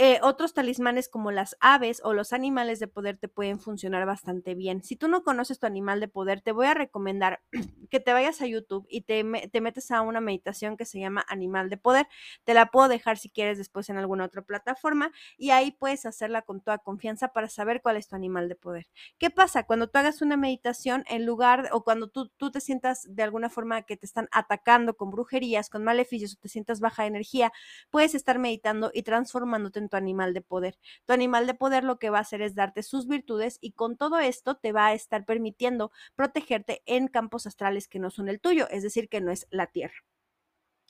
[0.00, 4.54] Eh, otros talismanes como las aves o los animales de poder te pueden funcionar bastante
[4.54, 4.84] bien.
[4.84, 7.40] Si tú no conoces tu animal de poder, te voy a recomendar
[7.90, 11.26] que te vayas a YouTube y te, te, metes a una meditación que se llama
[11.28, 12.06] Animal de Poder.
[12.44, 16.42] Te la puedo dejar si quieres después en alguna otra plataforma y ahí puedes hacerla
[16.42, 18.86] con toda confianza para saber cuál es tu animal de poder.
[19.18, 19.64] ¿Qué pasa?
[19.64, 23.50] Cuando tú hagas una meditación, en lugar o cuando tú, tú te sientas de alguna
[23.50, 27.52] forma que te están atacando con brujerías, con maleficios o te sientas baja de energía,
[27.90, 30.78] puedes estar meditando y transformándote en tu animal de poder.
[31.06, 33.96] Tu animal de poder lo que va a hacer es darte sus virtudes y con
[33.96, 38.40] todo esto te va a estar permitiendo protegerte en campos astrales que no son el
[38.40, 40.04] tuyo, es decir, que no es la Tierra.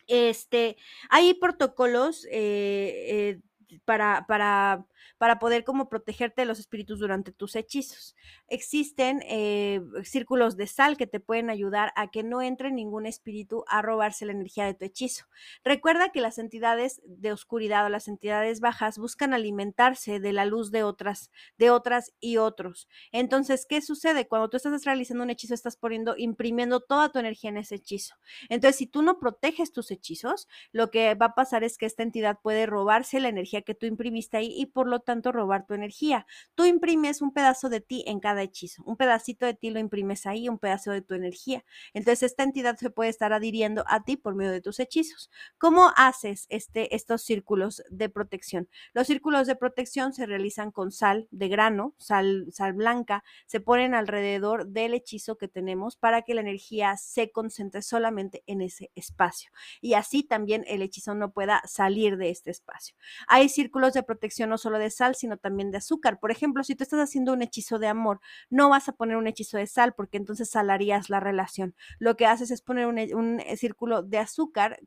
[0.06, 0.78] Este,
[1.10, 3.40] hay protocolos eh, eh,
[3.84, 4.86] para, para
[5.18, 8.16] para poder como protegerte de los espíritus durante tus hechizos.
[8.46, 13.64] Existen eh, círculos de sal que te pueden ayudar a que no entre ningún espíritu
[13.68, 15.26] a robarse la energía de tu hechizo.
[15.64, 20.70] Recuerda que las entidades de oscuridad o las entidades bajas buscan alimentarse de la luz
[20.70, 22.88] de otras, de otras y otros.
[23.12, 24.28] Entonces, ¿qué sucede?
[24.28, 28.14] Cuando tú estás realizando un hechizo, estás poniendo, imprimiendo toda tu energía en ese hechizo.
[28.48, 32.02] Entonces, si tú no proteges tus hechizos, lo que va a pasar es que esta
[32.02, 35.74] entidad puede robarse la energía que tú imprimiste ahí y por lo tanto robar tu
[35.74, 36.26] energía.
[36.54, 40.26] Tú imprimes un pedazo de ti en cada hechizo, un pedacito de ti lo imprimes
[40.26, 41.64] ahí, un pedazo de tu energía.
[41.94, 45.30] Entonces esta entidad se puede estar adhiriendo a ti por medio de tus hechizos.
[45.58, 48.68] ¿Cómo haces este, estos círculos de protección?
[48.92, 53.94] Los círculos de protección se realizan con sal de grano, sal, sal blanca, se ponen
[53.94, 59.50] alrededor del hechizo que tenemos para que la energía se concentre solamente en ese espacio.
[59.80, 62.96] Y así también el hechizo no pueda salir de este espacio.
[63.26, 66.18] Hay círculos de protección no solo de sal, sino también de azúcar.
[66.20, 69.26] Por ejemplo, si tú estás haciendo un hechizo de amor, no vas a poner un
[69.26, 71.74] hechizo de sal porque entonces salarías la relación.
[71.98, 74.80] Lo que haces es poner un, un círculo de azúcar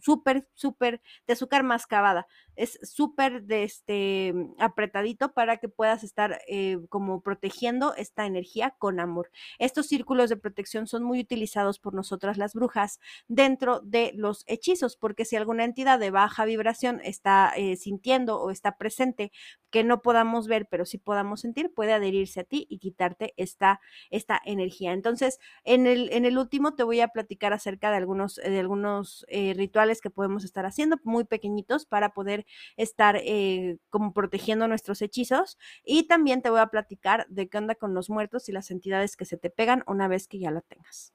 [0.00, 2.26] súper, súper, de azúcar mascabada.
[2.56, 9.00] Es súper de este apretadito para que puedas estar eh, como protegiendo esta energía con
[9.00, 9.30] amor.
[9.58, 14.96] Estos círculos de protección son muy utilizados por nosotras las brujas dentro de los hechizos,
[14.96, 19.32] porque si alguna entidad de baja vibración está eh, sintiendo o está presente
[19.70, 23.80] que no podamos ver, pero sí podamos sentir, puede adherirse a ti y quitarte esta,
[24.10, 24.92] esta energía.
[24.92, 29.24] Entonces, en el, en el último te voy a platicar acerca de algunos, de algunos
[29.28, 32.44] eh, rituales que podemos estar haciendo, muy pequeñitos, para poder
[32.76, 35.58] estar eh, como protegiendo nuestros hechizos.
[35.84, 39.16] Y también te voy a platicar de qué onda con los muertos y las entidades
[39.16, 41.12] que se te pegan una vez que ya lo tengas.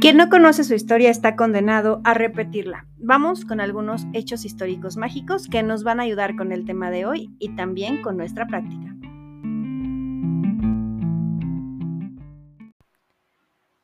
[0.00, 2.86] Quien no conoce su historia está condenado a repetirla.
[2.96, 7.04] Vamos con algunos hechos históricos mágicos que nos van a ayudar con el tema de
[7.04, 8.96] hoy y también con nuestra práctica.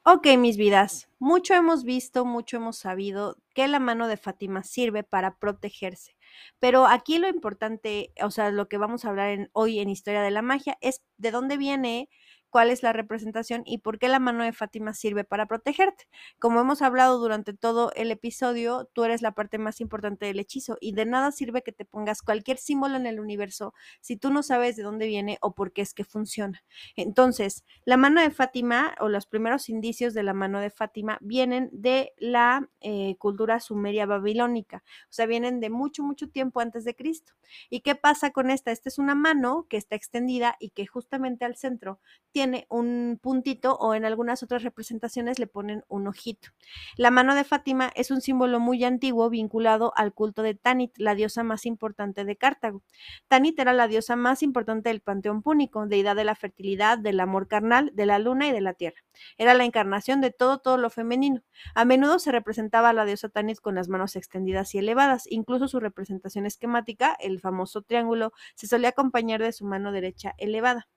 [0.07, 5.03] Ok, mis vidas, mucho hemos visto, mucho hemos sabido que la mano de Fátima sirve
[5.03, 6.17] para protegerse.
[6.59, 10.31] Pero aquí lo importante, o sea, lo que vamos a hablar hoy en Historia de
[10.31, 12.09] la Magia es de dónde viene
[12.57, 16.09] cuál es la representación y por qué la mano de Fátima sirve para protegerte.
[16.39, 20.79] Como hemos hablado durante todo el episodio, tú eres la parte más importante del hechizo
[20.81, 24.43] y de nada sirve que te pongas cualquier símbolo en el universo si tú no
[24.43, 26.65] sabes de dónde viene o por qué es que funciona.
[26.97, 31.69] Entonces, la mano de Fátima o los primeros indicios de la mano de Fátima vienen
[31.73, 36.97] de la eh, cultura sumeria babilónica, o sea, vienen de mucho, mucho tiempo antes de
[36.97, 37.35] Cristo.
[37.69, 38.73] ¿Y qué pasa con esta?
[38.73, 42.01] Esta es una mano que está extendida y que justamente al centro
[42.33, 46.51] tiene un puntito o en algunas otras representaciones le ponen un ojito.
[46.97, 51.15] La mano de Fátima es un símbolo muy antiguo vinculado al culto de Tanit, la
[51.15, 52.83] diosa más importante de Cartago.
[53.29, 57.49] Tanit era la diosa más importante del panteón púnico, deidad de la fertilidad, del amor
[57.49, 59.01] carnal, de la luna y de la tierra.
[59.39, 61.43] Era la encarnación de todo, todo lo femenino.
[61.75, 65.25] A menudo se representaba a la diosa Tanit con las manos extendidas y elevadas.
[65.31, 70.89] Incluso su representación esquemática, el famoso triángulo, se solía acompañar de su mano derecha elevada.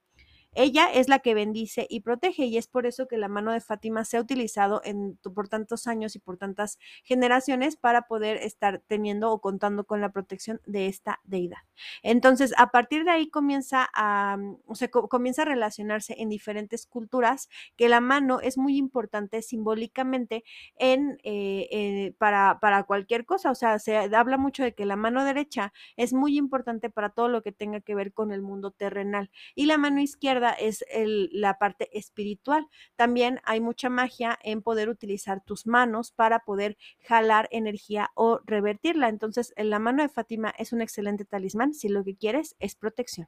[0.56, 3.62] Ella es la que bendice y protege y es por eso que la mano de
[3.62, 4.82] Fátima se ha utilizado
[5.36, 10.12] por tantos años y por tantas generaciones para poder estar teniendo o contando con la
[10.12, 11.60] protección de esta deidad.
[12.02, 17.48] Entonces, a partir de ahí comienza a, o sea, comienza a relacionarse en diferentes culturas
[17.78, 20.44] que la mano es muy importante simbólicamente
[20.78, 23.52] en, eh, eh, para, para cualquier cosa.
[23.52, 27.28] O sea, se habla mucho de que la mano derecha es muy importante para todo
[27.30, 31.58] lo que tenga que ver con el mundo terrenal y la mano izquierda es la
[31.58, 32.68] parte espiritual.
[32.96, 39.10] También hay mucha magia en poder utilizar tus manos para poder jalar energía o revertirla.
[39.10, 43.28] Entonces, la mano de Fátima es un excelente talismán si lo que quieres es protección.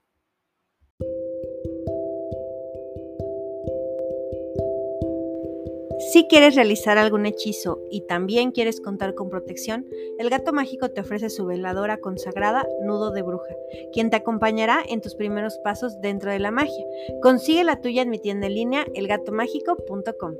[6.09, 9.85] Si quieres realizar algún hechizo y también quieres contar con protección,
[10.17, 13.53] el gato mágico te ofrece su veladora consagrada Nudo de Bruja,
[13.93, 16.85] quien te acompañará en tus primeros pasos dentro de la magia.
[17.21, 20.33] Consigue la tuya en mi tienda en línea elgatomágico.com.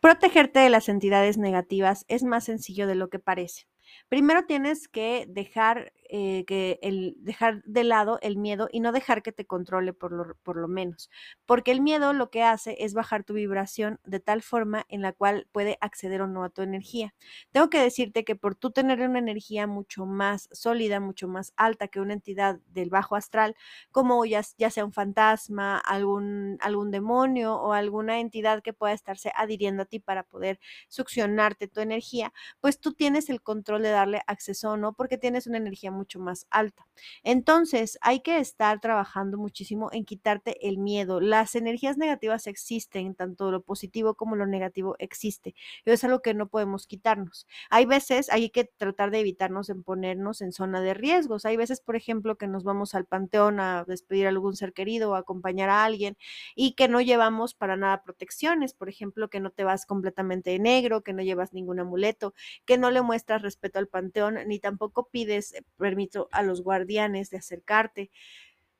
[0.00, 3.66] Protegerte de las entidades negativas es más sencillo de lo que parece.
[4.08, 9.22] Primero tienes que dejar eh, que el dejar de lado el miedo y no dejar
[9.22, 11.08] que te controle por lo, por lo menos,
[11.46, 15.12] porque el miedo lo que hace es bajar tu vibración de tal forma en la
[15.12, 17.14] cual puede acceder o no a tu energía.
[17.52, 21.88] Tengo que decirte que por tú tener una energía mucho más sólida, mucho más alta
[21.88, 23.56] que una entidad del bajo astral,
[23.92, 29.32] como ya, ya sea un fantasma, algún, algún demonio o alguna entidad que pueda estarse
[29.36, 34.22] adhiriendo a ti para poder succionarte tu energía, pues tú tienes el control de darle
[34.26, 36.86] acceso o no, porque tienes una energía muy mucho más alta.
[37.22, 41.20] Entonces, hay que estar trabajando muchísimo en quitarte el miedo.
[41.20, 45.54] Las energías negativas existen, tanto lo positivo como lo negativo existe.
[45.84, 47.46] Eso es algo que no podemos quitarnos.
[47.70, 51.44] Hay veces, hay que tratar de evitarnos en ponernos en zona de riesgos.
[51.44, 55.10] Hay veces, por ejemplo, que nos vamos al panteón a despedir a algún ser querido
[55.10, 56.16] o acompañar a alguien
[56.54, 58.74] y que no llevamos para nada protecciones.
[58.74, 62.34] Por ejemplo, que no te vas completamente de negro, que no llevas ningún amuleto,
[62.66, 65.54] que no le muestras respeto al panteón, ni tampoco pides
[65.90, 68.10] eh, permiso a los guardianes de acercarte.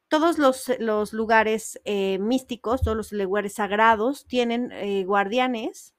[0.09, 5.95] Todos los, los lugares eh, místicos, todos los lugares sagrados tienen eh, guardianes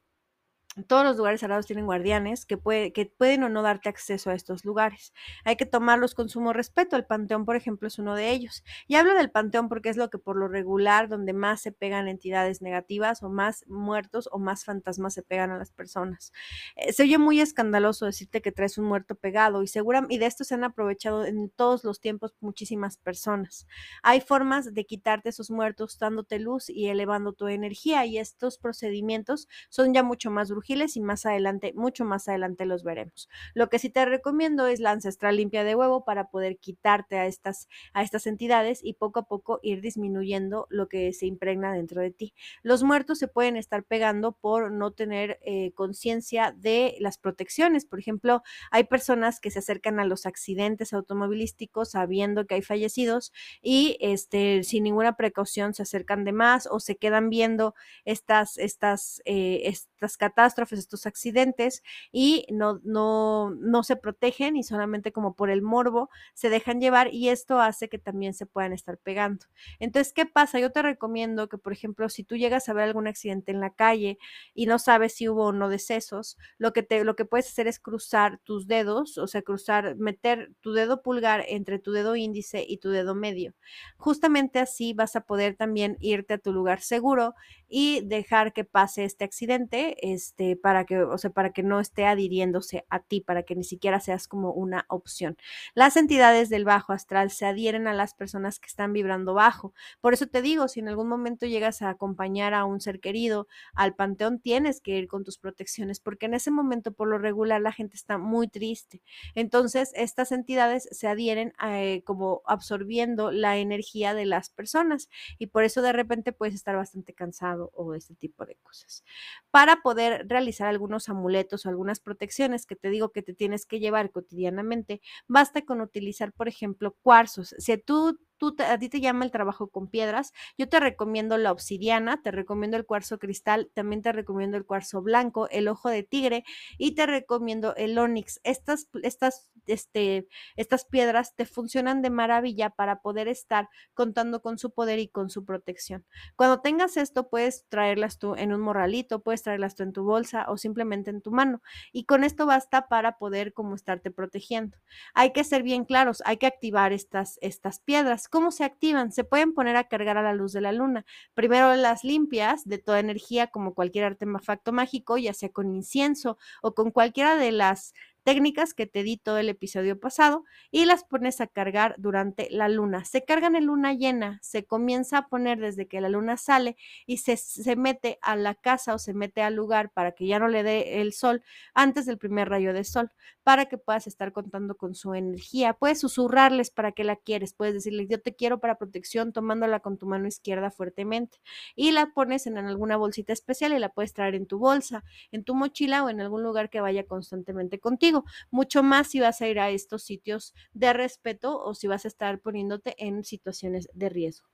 [0.88, 4.34] todos los lugares sagrados tienen guardianes que, puede, que pueden o no darte acceso a
[4.34, 5.13] estos lugares.
[5.43, 6.95] Hay que tomarlos con sumo respeto.
[6.95, 8.63] El panteón, por ejemplo, es uno de ellos.
[8.88, 12.07] Y hablo del panteón porque es lo que por lo regular donde más se pegan
[12.07, 16.31] entidades negativas o más muertos o más fantasmas se pegan a las personas.
[16.77, 20.25] Eh, se oye muy escandaloso decirte que traes un muerto pegado y segura, y de
[20.25, 23.67] esto se han aprovechado en todos los tiempos muchísimas personas.
[24.03, 29.47] Hay formas de quitarte esos muertos dándote luz y elevando tu energía y estos procedimientos
[29.69, 33.30] son ya mucho más y más adelante, mucho más adelante los veremos.
[33.54, 37.26] Lo que sí te recomiendo es la ancestral limpia de huevo para poder quitarte a
[37.26, 42.02] estas, a estas entidades y poco a poco ir disminuyendo lo que se impregna dentro
[42.02, 42.34] de ti.
[42.63, 47.86] Los muertos se pueden estar pegando por no tener eh, conciencia de las protecciones.
[47.86, 53.34] Por ejemplo, hay personas que se acercan a los accidentes automovilísticos sabiendo que hay fallecidos
[53.62, 59.21] y este, sin ninguna precaución se acercan de más o se quedan viendo estas, estas,
[59.26, 65.50] eh, estas catástrofes estos accidentes y no, no, no se protegen y solamente como por
[65.50, 69.46] el morbo se dejan llevar y esto hace que también se puedan estar pegando.
[69.80, 70.60] Entonces, ¿qué pasa?
[70.60, 73.72] Yo te recomiendo que, por ejemplo, si tú llegas a ver algún accidente en la
[73.74, 74.18] calle
[74.54, 77.68] y no sabes si hubo o no decesos, lo que, te, lo que puedes hacer
[77.68, 82.66] es cruzar tus dedos, o sea, cruzar, meter tu dedo pulgar entre tu dedo índice
[82.68, 83.54] y tu dedo medio.
[83.98, 87.34] Justamente así vas a poder también irte a tu lugar seguro
[87.68, 91.80] y dejar que pase este accidente, este, este, para que, o sea, para que no
[91.80, 95.38] esté adhiriéndose a ti, para que ni siquiera seas como una opción.
[95.75, 99.73] Las entidades del bajo astral se adhieren a las personas que están vibrando bajo.
[100.01, 103.47] Por eso te digo, si en algún momento llegas a acompañar a un ser querido
[103.75, 107.62] al panteón, tienes que ir con tus protecciones, porque en ese momento, por lo regular,
[107.62, 109.01] la gente está muy triste.
[109.36, 115.63] Entonces, estas entidades se adhieren eh, como absorbiendo la energía de las personas y por
[115.63, 119.04] eso de repente puedes estar bastante cansado o este tipo de cosas.
[119.51, 123.80] Para poder realizar algunos amuletos o algunas protecciones que te digo que te tienes que
[123.80, 127.56] llevar cotidianamente, basta con utilizar, por ejemplo, cuarzos.
[127.60, 128.17] Si tú
[128.60, 132.77] a ti te llama el trabajo con piedras, yo te recomiendo la obsidiana, te recomiendo
[132.77, 136.43] el cuarzo cristal, también te recomiendo el cuarzo blanco, el ojo de tigre
[136.77, 138.39] y te recomiendo el onix.
[138.43, 144.71] Estas, estas, este, estas piedras te funcionan de maravilla para poder estar contando con su
[144.71, 146.06] poder y con su protección.
[146.36, 150.45] Cuando tengas esto, puedes traerlas tú en un morralito, puedes traerlas tú en tu bolsa
[150.49, 151.62] o simplemente en tu mano.
[151.91, 154.77] Y con esto basta para poder como estarte protegiendo.
[155.13, 158.27] Hay que ser bien claros, hay que activar estas, estas piedras.
[158.32, 159.12] ¿Cómo se activan?
[159.12, 161.06] Se pueden poner a cargar a la luz de la luna.
[161.34, 166.74] Primero las limpias de toda energía como cualquier artefacto mágico, ya sea con incienso o
[166.74, 171.41] con cualquiera de las técnicas que te di todo el episodio pasado y las pones
[171.41, 173.03] a cargar durante la luna.
[173.05, 177.17] Se cargan en luna llena, se comienza a poner desde que la luna sale y
[177.17, 180.47] se, se mete a la casa o se mete al lugar para que ya no
[180.47, 183.12] le dé el sol antes del primer rayo de sol,
[183.43, 185.73] para que puedas estar contando con su energía.
[185.73, 189.97] Puedes susurrarles para que la quieres, puedes decirles yo te quiero para protección tomándola con
[189.97, 191.39] tu mano izquierda fuertemente
[191.75, 195.43] y la pones en alguna bolsita especial y la puedes traer en tu bolsa, en
[195.43, 198.11] tu mochila o en algún lugar que vaya constantemente contigo
[198.52, 202.08] mucho más si vas a ir a estos sitios de respeto o si vas a
[202.10, 204.47] estar poniéndote en situaciones de riesgo.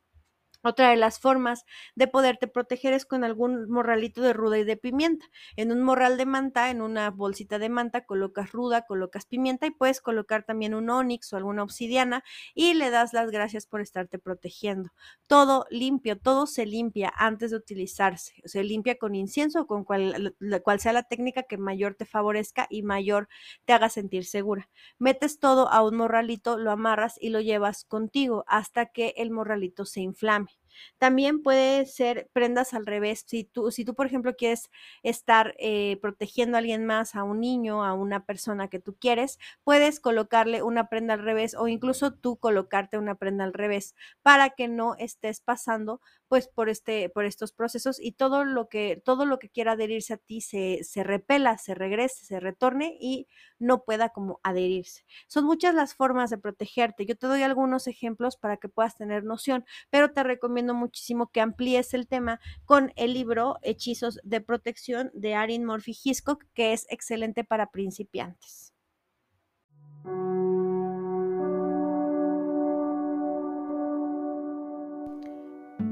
[0.63, 1.63] Otra de las formas
[1.95, 5.25] de poderte proteger es con algún morralito de ruda y de pimienta.
[5.55, 9.71] En un morral de manta, en una bolsita de manta, colocas ruda, colocas pimienta y
[9.71, 14.19] puedes colocar también un onix o alguna obsidiana y le das las gracias por estarte
[14.19, 14.89] protegiendo.
[15.27, 18.33] Todo limpio, todo se limpia antes de utilizarse.
[18.45, 22.67] Se limpia con incienso o con cual, cual sea la técnica que mayor te favorezca
[22.69, 23.27] y mayor
[23.65, 24.69] te haga sentir segura.
[24.99, 29.85] Metes todo a un morralito, lo amarras y lo llevas contigo hasta que el morralito
[29.85, 30.46] se inflame.
[30.47, 30.66] time
[30.97, 33.23] También puede ser prendas al revés.
[33.27, 34.69] Si tú, si tú por ejemplo, quieres
[35.03, 39.39] estar eh, protegiendo a alguien más, a un niño, a una persona que tú quieres,
[39.63, 44.51] puedes colocarle una prenda al revés o incluso tú colocarte una prenda al revés para
[44.51, 49.25] que no estés pasando pues por este por estos procesos y todo lo que todo
[49.25, 53.27] lo que quiera adherirse a ti se, se repela, se regrese, se retorne y
[53.59, 55.05] no pueda como adherirse.
[55.27, 57.05] Son muchas las formas de protegerte.
[57.05, 61.41] Yo te doy algunos ejemplos para que puedas tener noción, pero te recomiendo muchísimo que
[61.41, 66.85] amplíes el tema con el libro Hechizos de Protección de Arin Murphy Hiscock, que es
[66.89, 68.73] excelente para principiantes.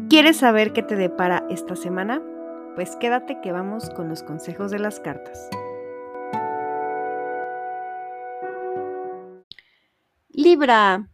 [0.10, 2.22] ¿Quieres saber qué te depara esta semana?
[2.76, 5.50] Pues quédate que vamos con los consejos de las cartas.
[10.30, 11.10] Libra,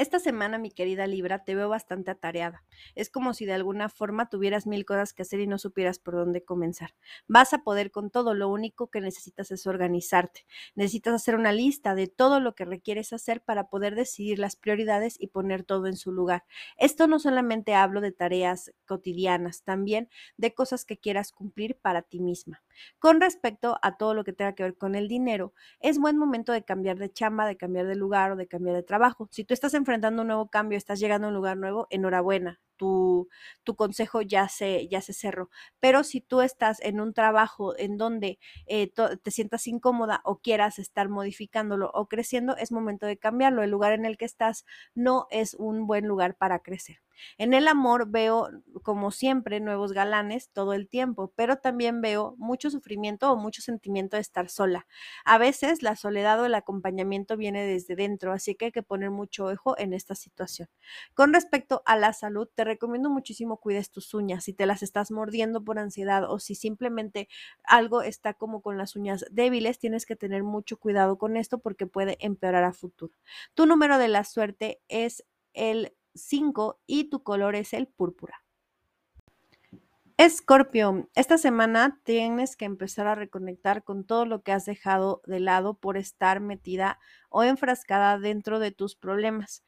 [0.00, 2.64] esta semana, mi querida Libra, te veo bastante atareada.
[2.94, 6.14] Es como si de alguna forma tuvieras mil cosas que hacer y no supieras por
[6.14, 6.94] dónde comenzar.
[7.28, 10.46] Vas a poder con todo, lo único que necesitas es organizarte.
[10.74, 15.20] Necesitas hacer una lista de todo lo que requieres hacer para poder decidir las prioridades
[15.20, 16.44] y poner todo en su lugar.
[16.78, 22.20] Esto no solamente hablo de tareas cotidianas, también de cosas que quieras cumplir para ti
[22.20, 22.62] misma.
[22.98, 26.52] Con respecto a todo lo que tenga que ver con el dinero, es buen momento
[26.52, 29.28] de cambiar de chamba, de cambiar de lugar o de cambiar de trabajo.
[29.30, 33.28] Si tú estás enfrentando un nuevo cambio, estás llegando a un lugar nuevo, enhorabuena tu,
[33.62, 35.50] tu consejo ya se, ya se cerró.
[35.80, 38.90] Pero si tú estás en un trabajo en donde eh,
[39.22, 43.62] te sientas incómoda o quieras estar modificándolo o creciendo, es momento de cambiarlo.
[43.62, 44.64] El lugar en el que estás
[44.94, 47.00] no es un buen lugar para crecer.
[47.38, 48.48] En el amor veo,
[48.82, 54.16] como siempre, nuevos galanes todo el tiempo, pero también veo mucho sufrimiento o mucho sentimiento
[54.16, 54.86] de estar sola.
[55.24, 59.10] A veces la soledad o el acompañamiento viene desde dentro, así que hay que poner
[59.10, 60.68] mucho ojo en esta situación.
[61.14, 64.44] Con respecto a la salud, te recomiendo muchísimo cuides tus uñas.
[64.44, 67.28] Si te las estás mordiendo por ansiedad o si simplemente
[67.64, 71.86] algo está como con las uñas débiles, tienes que tener mucho cuidado con esto porque
[71.86, 73.12] puede empeorar a futuro.
[73.54, 78.44] Tu número de la suerte es el 5 y tu color es el púrpura.
[80.16, 85.40] Escorpio, esta semana tienes que empezar a reconectar con todo lo que has dejado de
[85.40, 86.98] lado por estar metida
[87.30, 89.62] o enfrascada dentro de tus problemas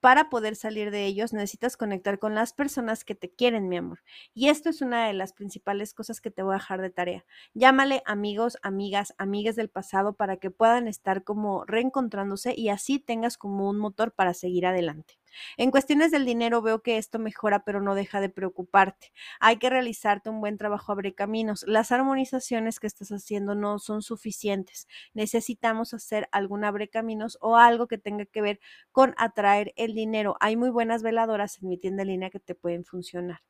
[0.00, 4.00] para poder salir de ellos necesitas conectar con las personas que te quieren, mi amor.
[4.34, 7.24] Y esto es una de las principales cosas que te voy a dejar de tarea.
[7.54, 13.36] Llámale amigos, amigas, amigas del pasado para que puedan estar como reencontrándose y así tengas
[13.36, 15.18] como un motor para seguir adelante.
[15.56, 19.12] En cuestiones del dinero veo que esto mejora, pero no deja de preocuparte.
[19.40, 21.64] Hay que realizarte un buen trabajo abre caminos.
[21.66, 24.88] Las armonizaciones que estás haciendo no son suficientes.
[25.14, 28.60] Necesitamos hacer algún abre caminos o algo que tenga que ver
[28.92, 30.36] con atraer el dinero.
[30.40, 33.40] Hay muy buenas veladoras en mi tienda en línea que te pueden funcionar.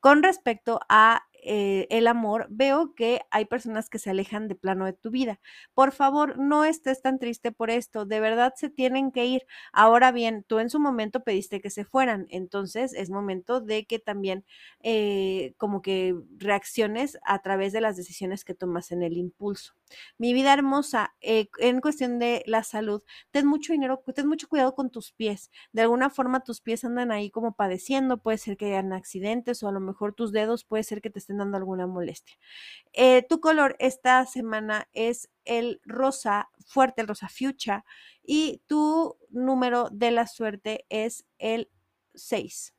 [0.00, 4.84] Con respecto a eh, el amor, veo que hay personas que se alejan de plano
[4.84, 5.40] de tu vida.
[5.74, 8.04] Por favor, no estés tan triste por esto.
[8.06, 9.46] De verdad se tienen que ir.
[9.72, 12.26] Ahora bien, tú en su momento pediste que se fueran.
[12.30, 14.44] Entonces es momento de que también
[14.82, 19.74] eh, como que reacciones a través de las decisiones que tomas en el impulso.
[20.18, 24.74] Mi vida hermosa, eh, en cuestión de la salud, ten mucho dinero, ten mucho cuidado
[24.74, 25.50] con tus pies.
[25.72, 29.68] De alguna forma tus pies andan ahí como padeciendo, puede ser que hayan accidentes o
[29.68, 32.36] a lo mejor tus dedos puede ser que te estén dando alguna molestia.
[32.92, 37.84] Eh, tu color esta semana es el rosa fuerte, el rosa fuchsia
[38.22, 41.70] y tu número de la suerte es el
[42.14, 42.75] 6.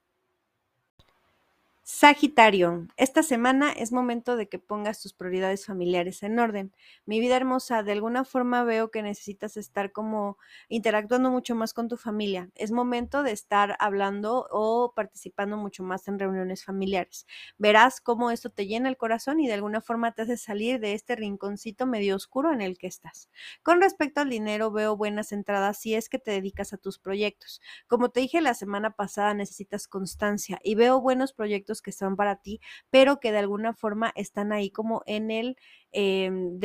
[1.90, 6.74] Sagitario, esta semana es momento de que pongas tus prioridades familiares en orden.
[7.06, 11.88] Mi vida hermosa, de alguna forma veo que necesitas estar como interactuando mucho más con
[11.88, 12.50] tu familia.
[12.56, 17.26] Es momento de estar hablando o participando mucho más en reuniones familiares.
[17.58, 20.92] Verás cómo esto te llena el corazón y de alguna forma te hace salir de
[20.94, 23.30] este rinconcito medio oscuro en el que estás.
[23.64, 27.62] Con respecto al dinero, veo buenas entradas si es que te dedicas a tus proyectos.
[27.88, 32.38] Como te dije la semana pasada, necesitas constancia y veo buenos proyectos que son para
[32.38, 32.60] ti,
[32.90, 35.58] pero que de alguna forma están ahí como en el
[35.94, 36.60] Em,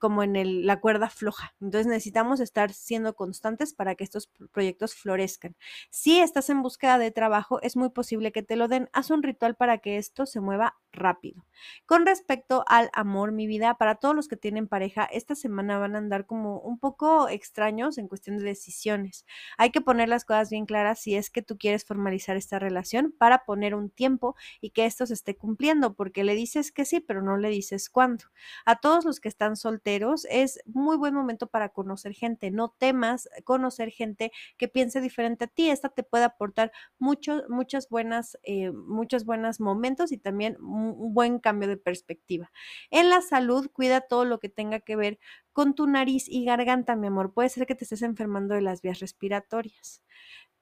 [0.00, 1.54] como en el, la cuerda floja.
[1.60, 5.56] Entonces necesitamos estar siendo constantes para que estos proyectos florezcan.
[5.90, 8.88] Si estás en búsqueda de trabajo, es muy posible que te lo den.
[8.94, 11.46] Haz un ritual para que esto se mueva rápido.
[11.86, 15.94] Con respecto al amor, mi vida, para todos los que tienen pareja, esta semana van
[15.94, 19.26] a andar como un poco extraños en cuestión de decisiones.
[19.58, 23.14] Hay que poner las cosas bien claras si es que tú quieres formalizar esta relación
[23.16, 27.00] para poner un tiempo y que esto se esté cumpliendo, porque le dices que sí,
[27.00, 28.24] pero no le dices cuándo.
[28.64, 32.50] A todos los que están solteros, es muy buen momento para conocer gente.
[32.50, 35.70] No temas conocer gente que piense diferente a ti.
[35.70, 41.38] Esta te puede aportar muchos, muchas buenas, eh, muchos buenos momentos y también un buen
[41.38, 42.50] cambio de perspectiva.
[42.90, 45.18] En la salud, cuida todo lo que tenga que ver
[45.52, 47.32] con tu nariz y garganta, mi amor.
[47.32, 50.02] Puede ser que te estés enfermando de las vías respiratorias.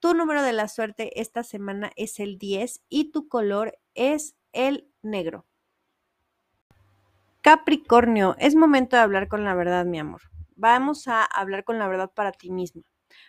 [0.01, 4.88] Tu número de la suerte esta semana es el 10 y tu color es el
[5.03, 5.46] negro.
[7.51, 10.22] Capricornio, es momento de hablar con la verdad, mi amor.
[10.55, 12.82] Vamos a hablar con la verdad para ti misma.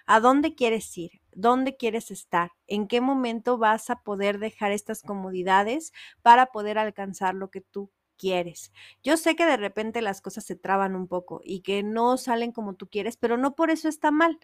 [0.05, 1.23] ¿A dónde quieres ir?
[1.31, 2.51] ¿Dónde quieres estar?
[2.67, 5.91] ¿En qué momento vas a poder dejar estas comodidades
[6.21, 8.71] para poder alcanzar lo que tú quieres?
[9.01, 12.51] Yo sé que de repente las cosas se traban un poco y que no salen
[12.51, 14.37] como tú quieres, pero no por eso está mal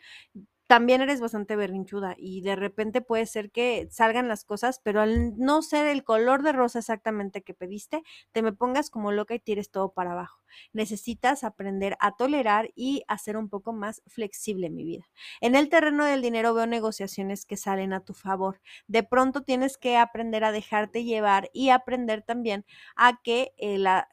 [0.68, 5.38] también eres bastante berrinchuda y de repente puede ser que salgan las cosas, pero al
[5.38, 8.04] no ser el color de rosa exactamente que pediste,
[8.34, 10.42] te me pongas como loca y tires todo para abajo.
[10.74, 15.06] Necesitas aprender a tolerar y a ser un poco más flexible mi vida.
[15.42, 18.62] En el terreno del dinero veo negociaciones que salen a tu favor.
[18.88, 22.66] De pronto tienes que aprender a dejarte llevar y aprender también
[22.96, 24.10] a que eh, la,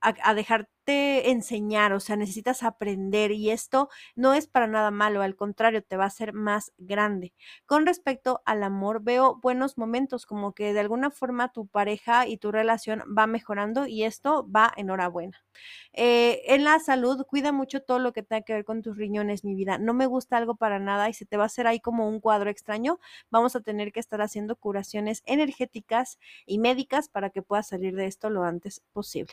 [0.00, 0.34] a,
[0.86, 5.96] enseñar, o sea, necesitas aprender y esto no es para nada malo, al contrario, te
[5.96, 7.34] va a hacer más grande.
[7.66, 12.38] Con respecto al amor, veo buenos momentos, como que de alguna forma tu pareja y
[12.38, 15.44] tu relación va mejorando y esto va enhorabuena.
[15.92, 19.44] Eh, en la salud, cuida mucho todo lo que tenga que ver con tus riñones,
[19.44, 19.78] mi vida.
[19.78, 22.20] No me gusta algo para nada y se te va a hacer ahí como un
[22.20, 22.98] cuadro extraño.
[23.30, 28.06] Vamos a tener que estar haciendo curaciones energéticas y médicas para que puedas salir de
[28.06, 29.32] esto lo antes posible.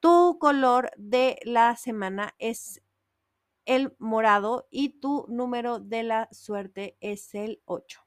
[0.00, 2.82] Tu color de la semana es
[3.64, 8.00] el morado y tu número de la suerte es el 8.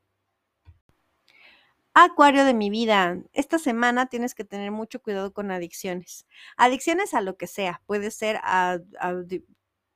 [1.94, 6.26] Acuario de mi vida, esta semana tienes que tener mucho cuidado con adicciones.
[6.56, 8.80] Adicciones a lo que sea, puede ser a,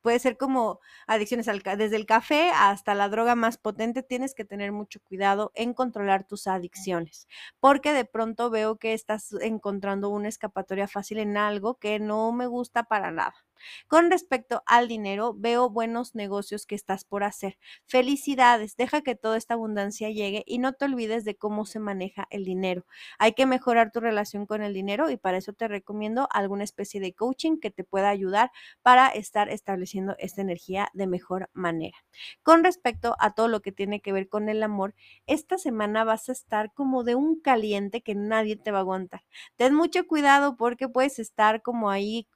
[0.05, 4.45] puede ser como adicciones al, desde el café hasta la droga más potente, tienes que
[4.45, 7.27] tener mucho cuidado en controlar tus adicciones,
[7.59, 12.45] porque de pronto veo que estás encontrando una escapatoria fácil en algo que no me
[12.45, 13.44] gusta para nada.
[13.87, 17.57] Con respecto al dinero, veo buenos negocios que estás por hacer.
[17.85, 22.27] Felicidades, deja que toda esta abundancia llegue y no te olvides de cómo se maneja
[22.29, 22.85] el dinero.
[23.19, 26.99] Hay que mejorar tu relación con el dinero y para eso te recomiendo alguna especie
[26.99, 28.51] de coaching que te pueda ayudar
[28.81, 31.97] para estar estableciendo esta energía de mejor manera.
[32.43, 34.95] Con respecto a todo lo que tiene que ver con el amor,
[35.27, 39.21] esta semana vas a estar como de un caliente que nadie te va a aguantar.
[39.55, 42.27] Ten mucho cuidado porque puedes estar como ahí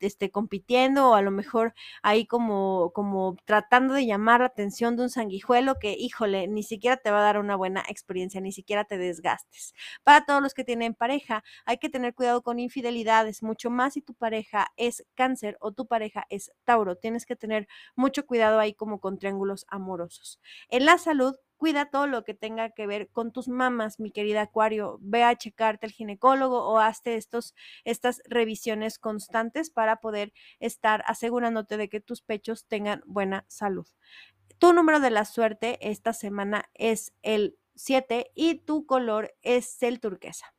[0.00, 0.65] este, compitiendo
[1.10, 5.76] o a lo mejor ahí como, como tratando de llamar la atención de un sanguijuelo
[5.78, 9.74] que, híjole, ni siquiera te va a dar una buena experiencia, ni siquiera te desgastes.
[10.04, 14.02] Para todos los que tienen pareja, hay que tener cuidado con infidelidades, mucho más si
[14.02, 16.96] tu pareja es cáncer o tu pareja es Tauro.
[16.96, 20.40] Tienes que tener mucho cuidado ahí como con triángulos amorosos.
[20.68, 24.42] En la salud, cuida todo lo que tenga que ver con tus mamas, mi querida
[24.42, 24.98] Acuario.
[25.00, 27.54] Ve a checarte el ginecólogo o hazte estos,
[27.84, 33.86] estas revisiones constantes para poder estar asegurándote de que tus pechos tengan buena salud.
[34.58, 40.00] Tu número de la suerte esta semana es el 7 y tu color es el
[40.00, 40.55] turquesa.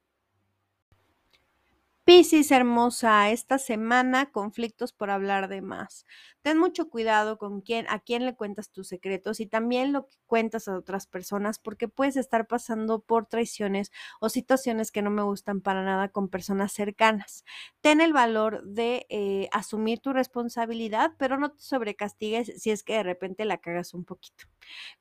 [2.08, 6.06] Piscis hermosa, esta semana conflictos por hablar de más.
[6.42, 10.16] Ten mucho cuidado con quién, a quién le cuentas tus secretos y también lo que
[10.26, 13.92] cuentas a otras personas porque puedes estar pasando por traiciones
[14.22, 17.44] o situaciones que no me gustan para nada con personas cercanas.
[17.82, 22.94] Ten el valor de eh, asumir tu responsabilidad, pero no te sobrecastigues si es que
[22.94, 24.46] de repente la cagas un poquito.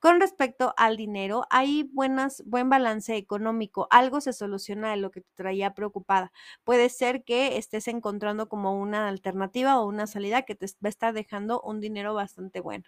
[0.00, 3.86] Con respecto al dinero, hay buenas, buen balance económico.
[3.90, 6.32] Algo se soluciona de lo que te traía preocupada.
[6.64, 10.88] Puede ser que estés encontrando como una alternativa o una salida que te va a
[10.88, 12.84] estar dejando un dinero bastante bueno.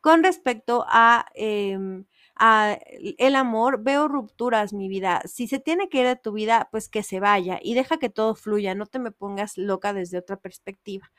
[0.00, 1.26] Con respecto a...
[2.38, 5.22] El amor, veo rupturas, mi vida.
[5.26, 8.08] Si se tiene que ir de tu vida, pues que se vaya y deja que
[8.08, 11.10] todo fluya, no te me pongas loca desde otra perspectiva.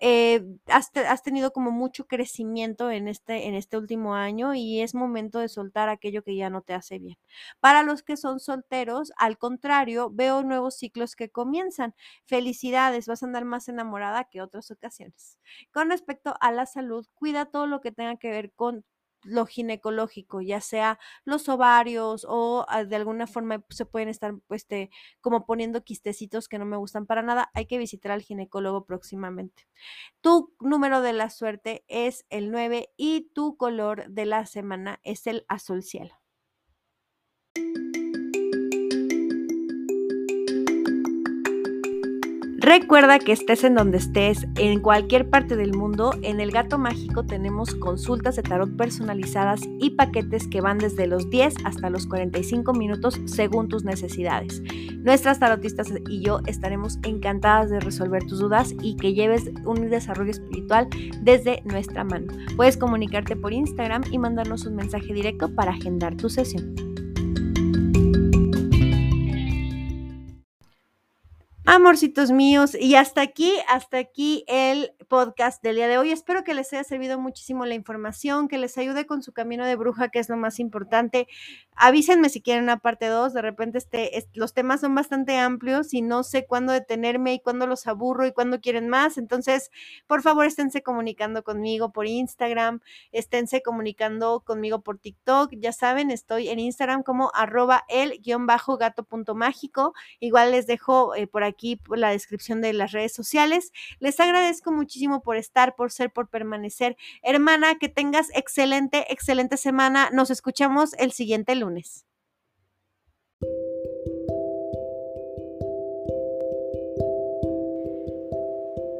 [0.00, 0.92] Eh, has,
[1.24, 5.88] tenido como mucho crecimiento en este, en este último año y es momento de soltar
[5.88, 7.18] aquello que ya no te hace bien.
[7.60, 11.94] Para los que son solteros, al contrario, veo nuevos ciclos que comienzan.
[12.26, 15.38] Felicidades, vas a andar más enamorada que otras ocasiones.
[15.72, 18.84] Con respecto a la salud, cuida todo lo que tenga que ver con
[19.22, 24.66] lo ginecológico, ya sea los ovarios o ah, de alguna forma se pueden estar pues,
[25.20, 29.66] como poniendo quistecitos que no me gustan para nada, hay que visitar al ginecólogo próximamente.
[30.20, 35.26] Tu número de la suerte es el 9 y tu color de la semana es
[35.26, 36.14] el azul cielo.
[42.68, 47.24] Recuerda que estés en donde estés, en cualquier parte del mundo, en el Gato Mágico
[47.24, 52.74] tenemos consultas de tarot personalizadas y paquetes que van desde los 10 hasta los 45
[52.74, 54.62] minutos según tus necesidades.
[54.98, 60.32] Nuestras tarotistas y yo estaremos encantadas de resolver tus dudas y que lleves un desarrollo
[60.32, 60.88] espiritual
[61.22, 62.34] desde nuestra mano.
[62.54, 66.87] Puedes comunicarte por Instagram y mandarnos un mensaje directo para agendar tu sesión.
[71.70, 76.12] Amorcitos míos, y hasta aquí, hasta aquí el podcast del día de hoy.
[76.12, 79.76] Espero que les haya servido muchísimo la información, que les ayude con su camino de
[79.76, 81.28] bruja, que es lo más importante.
[81.76, 86.00] Avísenme si quieren una parte 2, de repente este, los temas son bastante amplios y
[86.00, 89.18] no sé cuándo detenerme y cuándo los aburro y cuándo quieren más.
[89.18, 89.70] Entonces,
[90.06, 92.80] por favor, esténse comunicando conmigo por Instagram,
[93.12, 95.52] esténse comunicando conmigo por TikTok.
[95.58, 99.92] Ya saben, estoy en Instagram como arroba el-gato.mágico.
[100.18, 103.72] Igual les dejo eh, por aquí aquí la descripción de las redes sociales.
[103.98, 106.96] Les agradezco muchísimo por estar, por ser, por permanecer.
[107.22, 110.10] Hermana, que tengas excelente, excelente semana.
[110.12, 112.06] Nos escuchamos el siguiente lunes.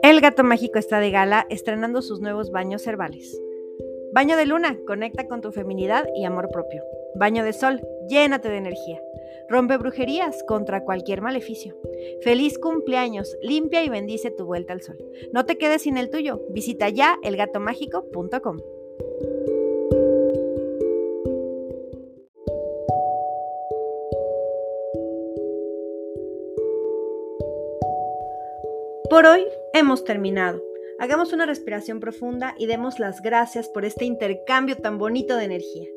[0.02, 3.38] El gato mágico está de gala estrenando sus nuevos baños herbales.
[4.12, 6.82] Baño de luna, conecta con tu feminidad y amor propio.
[7.14, 9.00] Baño de sol, llénate de energía.
[9.48, 11.74] Rompe brujerías contra cualquier maleficio.
[12.22, 14.98] Feliz cumpleaños, limpia y bendice tu vuelta al sol.
[15.32, 16.40] No te quedes sin el tuyo.
[16.50, 18.59] Visita ya elgatomágico.com.
[29.09, 30.62] Por hoy hemos terminado.
[31.00, 35.88] Hagamos una respiración profunda y demos las gracias por este intercambio tan bonito de energía.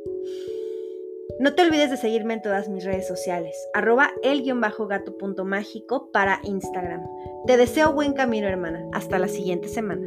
[1.41, 7.01] No te olvides de seguirme en todas mis redes sociales, arroba el-gato.mágico para Instagram.
[7.47, 8.85] Te deseo buen camino, hermana.
[8.93, 10.05] Hasta la siguiente semana.